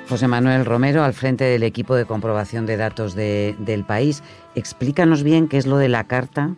José 0.10 0.30
Manuel 0.30 0.64
Romero, 0.66 1.04
al 1.04 1.14
frente 1.14 1.44
del 1.44 1.64
equipo 1.64 1.94
de 1.96 2.06
comprobación 2.06 2.66
de 2.66 2.78
datos 2.78 3.14
de- 3.14 3.56
del 3.60 3.84
país, 3.84 4.24
explícanos 4.56 5.22
bien 5.22 5.50
qué 5.50 5.58
es 5.58 5.68
lo 5.68 5.78
de 5.78 5.90
la 5.90 6.06
carta 6.06 6.52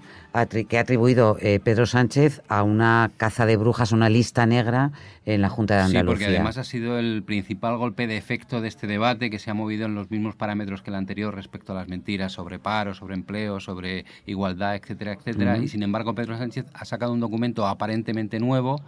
que 0.67 0.77
ha 0.77 0.81
atribuido 0.81 1.37
eh, 1.41 1.59
Pedro 1.63 1.85
Sánchez 1.85 2.41
a 2.47 2.63
una 2.63 3.11
caza 3.17 3.45
de 3.45 3.57
brujas, 3.57 3.91
una 3.91 4.09
lista 4.09 4.45
negra 4.45 4.91
en 5.25 5.41
la 5.41 5.49
Junta 5.49 5.75
de 5.75 5.81
Sí, 5.81 5.97
Andalucía. 5.97 6.11
porque 6.27 6.35
además 6.35 6.57
ha 6.57 6.63
sido 6.63 6.99
el 6.99 7.23
principal 7.23 7.77
golpe 7.77 8.07
de 8.07 8.17
efecto 8.17 8.61
de 8.61 8.67
este 8.67 8.87
debate 8.87 9.29
que 9.29 9.39
se 9.39 9.49
ha 9.49 9.53
movido 9.53 9.85
en 9.85 9.95
los 9.95 10.09
mismos 10.11 10.35
parámetros 10.35 10.81
que 10.81 10.91
el 10.91 10.95
anterior 10.95 11.33
respecto 11.35 11.71
a 11.71 11.75
las 11.75 11.87
mentiras 11.87 12.31
sobre 12.31 12.59
paro, 12.59 12.93
sobre 12.93 13.15
empleo, 13.15 13.59
sobre 13.59 14.05
igualdad, 14.25 14.75
etcétera, 14.75 15.13
etcétera. 15.13 15.57
Y 15.57 15.67
sin 15.67 15.83
embargo, 15.83 16.13
Pedro 16.15 16.37
Sánchez 16.37 16.65
ha 16.73 16.85
sacado 16.85 17.11
un 17.13 17.19
documento 17.19 17.65
aparentemente 17.67 18.39
nuevo 18.39 18.81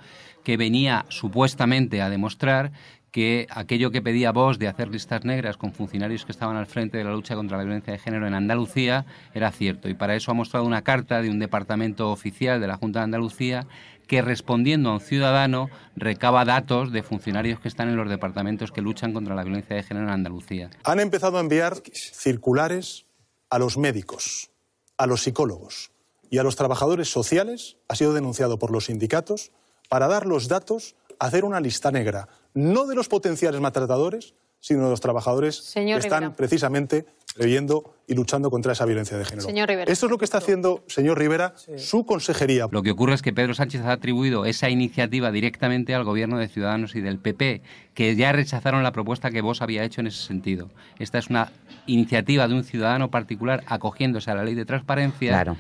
que 0.44 0.58
venía 0.58 1.06
supuestamente 1.10 2.02
a 2.02 2.10
demostrar 2.10 2.72
que 3.12 3.46
aquello 3.50 3.92
que 3.92 4.02
pedía 4.02 4.32
Vox 4.32 4.58
de 4.58 4.68
hacer 4.68 4.90
listas 4.90 5.26
negras 5.26 5.58
con 5.58 5.74
funcionarios 5.74 6.26
que 6.26 6.32
estaban 6.32 6.56
al 6.56 6.66
frente 6.66 6.98
de 6.98 7.04
la 7.04 7.12
lucha 7.12 7.36
contra 7.36 7.58
la 7.58 7.64
violencia 7.64 7.94
de 7.94 8.00
género 8.00 8.26
en 8.26 8.34
Andalucía 8.34 9.06
era 9.34 9.52
cierto. 9.52 9.90
Y 9.90 9.94
para 9.94 10.16
eso 10.16 10.32
ha 10.32 10.34
mostrado 10.34 10.66
una 10.66 10.82
carta 10.82 11.22
de 11.22 11.30
un 11.30 11.40
departamento 11.40 12.10
oficial 12.10 12.62
de 12.62 12.68
la 12.68 12.78
Junta 12.78 13.00
de 13.00 13.04
Andalucía 13.04 13.68
que 14.08 14.22
respondiendo 14.22 14.90
a 14.90 14.94
un 14.94 15.00
ciudadano 15.02 15.70
recaba 15.96 16.46
datos 16.46 16.92
de 16.92 17.04
funcionarios 17.04 17.60
que 17.60 17.68
están 17.68 17.90
en 17.90 17.98
los 17.98 18.10
departamentos 18.10 18.72
que 18.72 18.82
luchan 18.82 19.14
contra 19.14 19.36
la 19.36 19.44
violencia 19.44 19.76
de 19.76 19.84
género 19.84 20.08
en 20.08 20.14
Andalucía. 20.14 20.70
Han 20.84 21.00
empezado 21.00 21.38
a 21.38 21.42
enviar 21.42 21.82
circulares 21.94 23.06
a 23.50 23.60
los 23.60 23.78
médicos, 23.78 24.52
a 24.98 25.06
los 25.06 25.22
psicólogos 25.22 25.92
y 26.30 26.38
a 26.38 26.44
los 26.44 26.56
trabajadores 26.56 27.10
sociales, 27.10 27.78
ha 27.90 27.96
sido 27.96 28.14
denunciado 28.14 28.58
por 28.58 28.72
los 28.72 28.86
sindicatos, 28.86 29.52
para 29.90 30.08
dar 30.08 30.26
los 30.26 30.48
datos, 30.48 30.96
hacer 31.20 31.44
una 31.44 31.60
lista 31.60 31.92
negra, 31.92 32.30
no 32.54 32.86
de 32.88 32.96
los 32.96 33.08
potenciales 33.08 33.60
maltratadores, 33.62 34.34
sino 34.60 34.84
de 34.84 34.90
los 34.92 35.02
trabajadores 35.02 35.56
Señor 35.56 36.00
que 36.02 36.08
están 36.08 36.22
Rivera. 36.22 36.36
precisamente 36.38 37.06
previendo 37.36 37.96
y 38.08 38.14
luchando 38.14 38.52
contra 38.52 38.74
esa 38.74 38.86
violencia 38.86 39.18
de 39.18 39.26
género. 39.26 39.48
Señor 39.48 39.68
Rivera. 39.70 39.92
Esto 39.92 40.06
es 40.06 40.12
lo 40.12 40.18
que 40.18 40.26
está 40.26 40.38
haciendo, 40.38 40.84
señor 40.88 41.18
Rivera, 41.18 41.56
su 41.78 42.06
consejería. 42.06 42.68
Lo 42.70 42.84
que 42.84 42.92
ocurre 42.92 43.16
es 43.16 43.22
que 43.22 43.34
Pedro 43.34 43.54
Sánchez 43.54 43.82
ha 43.82 43.94
atribuido 43.94 44.46
esa 44.46 44.70
iniciativa 44.70 45.32
directamente 45.32 45.96
al 45.96 46.04
gobierno 46.04 46.38
de 46.38 46.48
Ciudadanos 46.50 46.96
y 46.96 47.02
del 47.02 47.20
PP, 47.20 47.62
que 47.96 48.16
ya 48.16 48.34
rechazaron 48.34 48.84
la 48.84 48.92
propuesta 48.92 49.32
que 49.32 49.42
vos 49.42 49.62
había 49.62 49.84
hecho 49.84 50.02
en 50.02 50.08
ese 50.08 50.22
sentido. 50.24 50.70
Esta 51.00 51.18
es 51.18 51.30
una 51.30 51.52
iniciativa 51.88 52.48
de 52.48 52.54
un 52.54 52.64
ciudadano 52.64 53.10
particular 53.10 53.64
acogiéndose 53.66 54.30
a 54.30 54.36
la 54.36 54.44
ley 54.44 54.54
de 54.54 54.66
transparencia 54.66 55.30
Claro. 55.32 55.58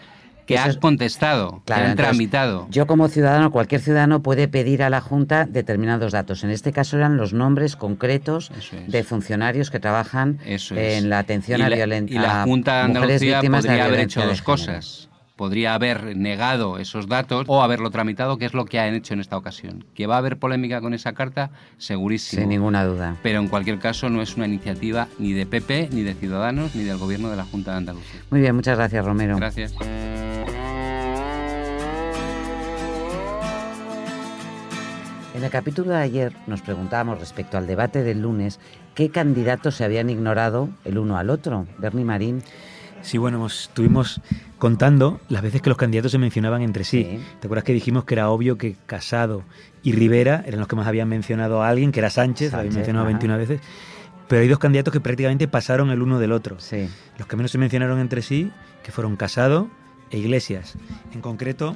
Que 0.52 0.56
Eso 0.60 0.64
ha 0.66 0.70
es- 0.72 0.78
contestado, 0.78 1.62
Claro, 1.64 1.64
que 1.66 1.74
ha 1.74 1.92
entonces, 1.92 2.06
tramitado. 2.18 2.68
Yo 2.70 2.88
como 2.88 3.08
ciudadano, 3.08 3.52
cualquier 3.52 3.82
ciudadano 3.82 4.22
puede 4.22 4.48
pedir 4.48 4.84
a 4.84 4.90
la 4.90 5.02
Junta 5.02 5.46
determinados 5.46 6.12
datos. 6.12 6.44
En 6.44 6.50
este 6.50 6.72
caso 6.72 6.98
eran 6.98 7.18
los 7.18 7.34
nombres 7.34 7.76
concretos 7.76 8.52
de 8.88 9.04
funcionarios 9.04 9.70
que 9.72 9.80
es. 10.46 10.70
en 10.72 11.10
la 11.10 11.20
atención 11.20 11.60
y 11.60 11.64
a 11.64 11.70
violencia. 11.70 12.16
y 12.16 12.20
la 12.22 12.44
Junta 12.44 12.76
de 12.78 12.82
Andalucía 12.82 13.42
podría 13.42 13.86
haber 13.86 14.00
hecho 14.02 14.26
dos 14.26 14.42
cosas. 14.42 15.08
Podría 15.38 15.74
haber 15.74 16.16
negado 16.16 16.78
esos 16.78 17.08
datos 17.08 17.46
o 17.48 17.64
haberlo 17.64 17.90
tramitado, 17.90 18.38
que 18.38 18.46
es 18.46 18.54
lo 18.54 18.66
que 18.66 18.80
han 18.80 18.94
hecho 18.94 19.16
en 19.16 19.22
esta 19.22 19.38
ocasión. 19.38 19.86
Que 19.96 20.06
va 20.06 20.16
a 20.16 20.18
haber 20.20 20.38
polémica 20.38 20.82
con 20.82 20.94
esa 20.94 21.14
carta, 21.14 21.50
segurísimo. 21.80 22.42
Sin 22.42 22.50
ninguna 22.50 22.84
duda. 22.86 23.16
Pero 23.24 23.40
en 23.40 23.48
cualquier 23.48 23.80
caso 23.80 24.08
no 24.10 24.22
es 24.22 24.36
una 24.38 24.46
iniciativa 24.46 25.08
ni 25.18 25.34
de 25.34 25.48
PP, 25.48 25.90
ni 25.94 26.04
de 26.04 26.14
Ciudadanos, 26.14 26.76
ni 26.76 26.84
del 26.84 26.98
Gobierno 27.00 27.32
de 27.32 27.38
la 27.38 27.46
Junta 27.46 27.72
de 27.72 27.78
Andalucía. 27.78 28.22
Muy 28.30 28.42
bien, 28.42 28.56
muchas 28.56 28.78
gracias, 28.78 29.04
Romero. 29.04 29.36
Gracias. 29.38 29.74
En 35.42 35.46
el 35.46 35.52
capítulo 35.52 35.90
de 35.90 35.98
ayer 35.98 36.34
nos 36.46 36.62
preguntábamos 36.62 37.20
respecto 37.20 37.58
al 37.58 37.66
debate 37.66 38.04
del 38.04 38.22
lunes 38.22 38.60
qué 38.94 39.10
candidatos 39.10 39.74
se 39.74 39.84
habían 39.84 40.12
ignorado 40.12 40.70
el 40.86 41.00
uno 41.00 41.18
al 41.18 41.32
otro. 41.32 41.66
Bernie 41.80 42.06
Marín. 42.06 42.44
Sí, 43.02 43.18
bueno, 43.18 43.44
estuvimos 43.48 44.22
contando 44.60 45.20
las 45.30 45.42
veces 45.42 45.64
que 45.64 45.70
los 45.70 45.80
candidatos 45.80 46.12
se 46.12 46.20
mencionaban 46.20 46.62
entre 46.62 46.84
sí. 46.84 47.08
Sí. 47.10 47.26
¿Te 47.40 47.48
acuerdas 47.48 47.64
que 47.64 47.74
dijimos 47.74 48.06
que 48.06 48.14
era 48.14 48.30
obvio 48.30 48.60
que 48.60 48.76
Casado 48.86 49.42
y 49.82 49.94
Rivera 49.94 50.44
eran 50.46 50.60
los 50.60 50.68
que 50.68 50.76
más 50.76 50.86
habían 50.86 51.10
mencionado 51.10 51.64
a 51.64 51.70
alguien, 51.70 51.92
que 51.92 52.02
era 52.02 52.12
Sánchez, 52.12 52.52
lo 52.52 52.60
habían 52.60 52.74
Sánchez, 52.74 52.78
mencionado 52.78 53.08
ajá. 53.08 53.18
21 53.18 53.38
veces? 53.40 53.62
Pero 54.28 54.44
hay 54.44 54.48
dos 54.48 54.60
candidatos 54.60 54.94
que 54.94 55.02
prácticamente 55.02 55.48
pasaron 55.48 55.90
el 55.90 56.04
uno 56.04 56.20
del 56.20 56.34
otro. 56.34 56.60
Sí. 56.60 56.88
Los 57.18 57.28
que 57.28 57.36
menos 57.36 57.50
se 57.50 57.58
mencionaron 57.58 57.98
entre 57.98 58.22
sí, 58.22 58.52
que 58.84 58.92
fueron 58.92 59.16
Casado 59.16 59.70
e 60.12 60.20
Iglesias. 60.20 60.76
En 61.16 61.22
concreto, 61.22 61.76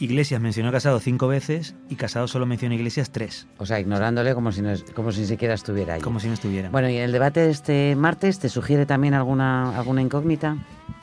Iglesias 0.00 0.40
mencionó 0.40 0.68
a 0.68 0.72
Casado 0.72 1.00
cinco 1.00 1.26
veces 1.26 1.74
y 1.88 1.96
Casado 1.96 2.28
solo 2.28 2.46
mencionó 2.46 2.74
a 2.74 2.76
Iglesias 2.76 3.10
tres. 3.10 3.48
O 3.58 3.66
sea, 3.66 3.80
ignorándole 3.80 4.32
como 4.34 4.52
si, 4.52 4.62
no, 4.62 4.72
como 4.94 5.10
si 5.10 5.22
ni 5.22 5.26
siquiera 5.26 5.54
estuviera 5.54 5.94
ahí. 5.94 6.00
Como 6.00 6.20
si 6.20 6.28
no 6.28 6.34
estuviera. 6.34 6.70
Bueno, 6.70 6.88
¿y 6.88 6.96
en 6.96 7.02
el 7.02 7.12
debate 7.12 7.40
de 7.40 7.50
este 7.50 7.96
martes 7.96 8.38
te 8.38 8.48
sugiere 8.48 8.86
también 8.86 9.14
alguna, 9.14 9.76
alguna 9.76 10.00
incógnita? 10.00 10.56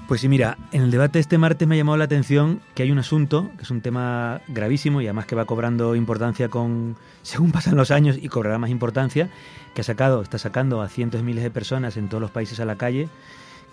Pues 0.08 0.22
sí, 0.22 0.30
mira, 0.30 0.58
en 0.72 0.84
el 0.84 0.92
debate 0.92 1.14
de 1.14 1.22
este 1.22 1.38
martes 1.38 1.68
me 1.68 1.76
ha 1.76 1.78
llamado 1.78 1.98
la 1.98 2.06
atención 2.06 2.62
que 2.74 2.84
hay 2.84 2.92
un 2.92 3.00
asunto, 3.00 3.50
que 3.58 3.64
es 3.64 3.72
un 3.72 3.82
tema 3.82 4.40
gravísimo 4.48 5.02
y 5.02 5.08
además 5.08 5.26
que 5.26 5.36
va 5.36 5.46
cobrando 5.46 5.96
importancia 5.96 6.48
con 6.48 6.96
según 7.22 7.52
pasan 7.52 7.76
los 7.76 7.92
años 7.92 8.18
y 8.22 8.30
cobrará 8.30 8.60
más 8.60 8.70
importancia, 8.70 9.30
que 9.74 9.82
ha 9.82 9.84
sacado, 9.84 10.22
está 10.22 10.38
sacando 10.38 10.82
a 10.82 10.88
cientos 10.88 11.20
de 11.20 11.26
miles 11.26 11.44
de 11.44 11.52
personas 11.52 11.98
en 11.98 12.08
todos 12.08 12.22
los 12.22 12.32
países 12.32 12.60
a 12.62 12.66
la 12.66 12.78
calle, 12.78 13.10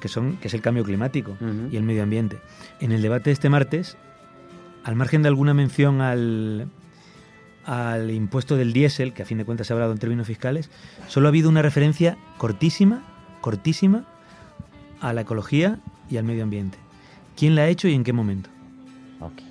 que 0.00 0.08
son 0.08 0.38
que 0.38 0.48
es 0.48 0.54
el 0.54 0.62
cambio 0.62 0.82
climático 0.82 1.36
y 1.70 1.76
el 1.76 1.84
medio 1.84 2.02
ambiente. 2.02 2.40
En 2.80 2.90
el 2.90 3.02
debate 3.02 3.30
de 3.30 3.34
este 3.34 3.48
martes 3.48 3.96
al 4.84 4.96
margen 4.96 5.22
de 5.22 5.28
alguna 5.28 5.54
mención 5.54 6.00
al, 6.00 6.68
al 7.64 8.10
impuesto 8.10 8.56
del 8.56 8.72
diésel, 8.72 9.12
que 9.12 9.22
a 9.22 9.26
fin 9.26 9.38
de 9.38 9.44
cuentas 9.44 9.66
se 9.66 9.72
ha 9.72 9.74
hablado 9.74 9.92
en 9.92 9.98
términos 9.98 10.26
fiscales, 10.26 10.70
solo 11.08 11.28
ha 11.28 11.30
habido 11.30 11.48
una 11.48 11.62
referencia 11.62 12.16
cortísima, 12.38 13.02
cortísima, 13.40 14.04
a 15.00 15.12
la 15.12 15.22
ecología 15.22 15.80
y 16.08 16.16
al 16.16 16.24
medio 16.24 16.44
ambiente. 16.44 16.78
¿Quién 17.36 17.54
la 17.54 17.62
ha 17.62 17.68
hecho 17.68 17.88
y 17.88 17.94
en 17.94 18.04
qué 18.04 18.12
momento? 18.12 18.50
Ok. 19.20 19.42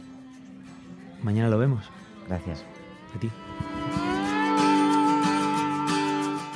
Mañana 1.24 1.50
lo 1.50 1.58
vemos. 1.58 1.84
Gracias. 2.28 2.64
A 3.16 3.20
ti. 3.20 3.30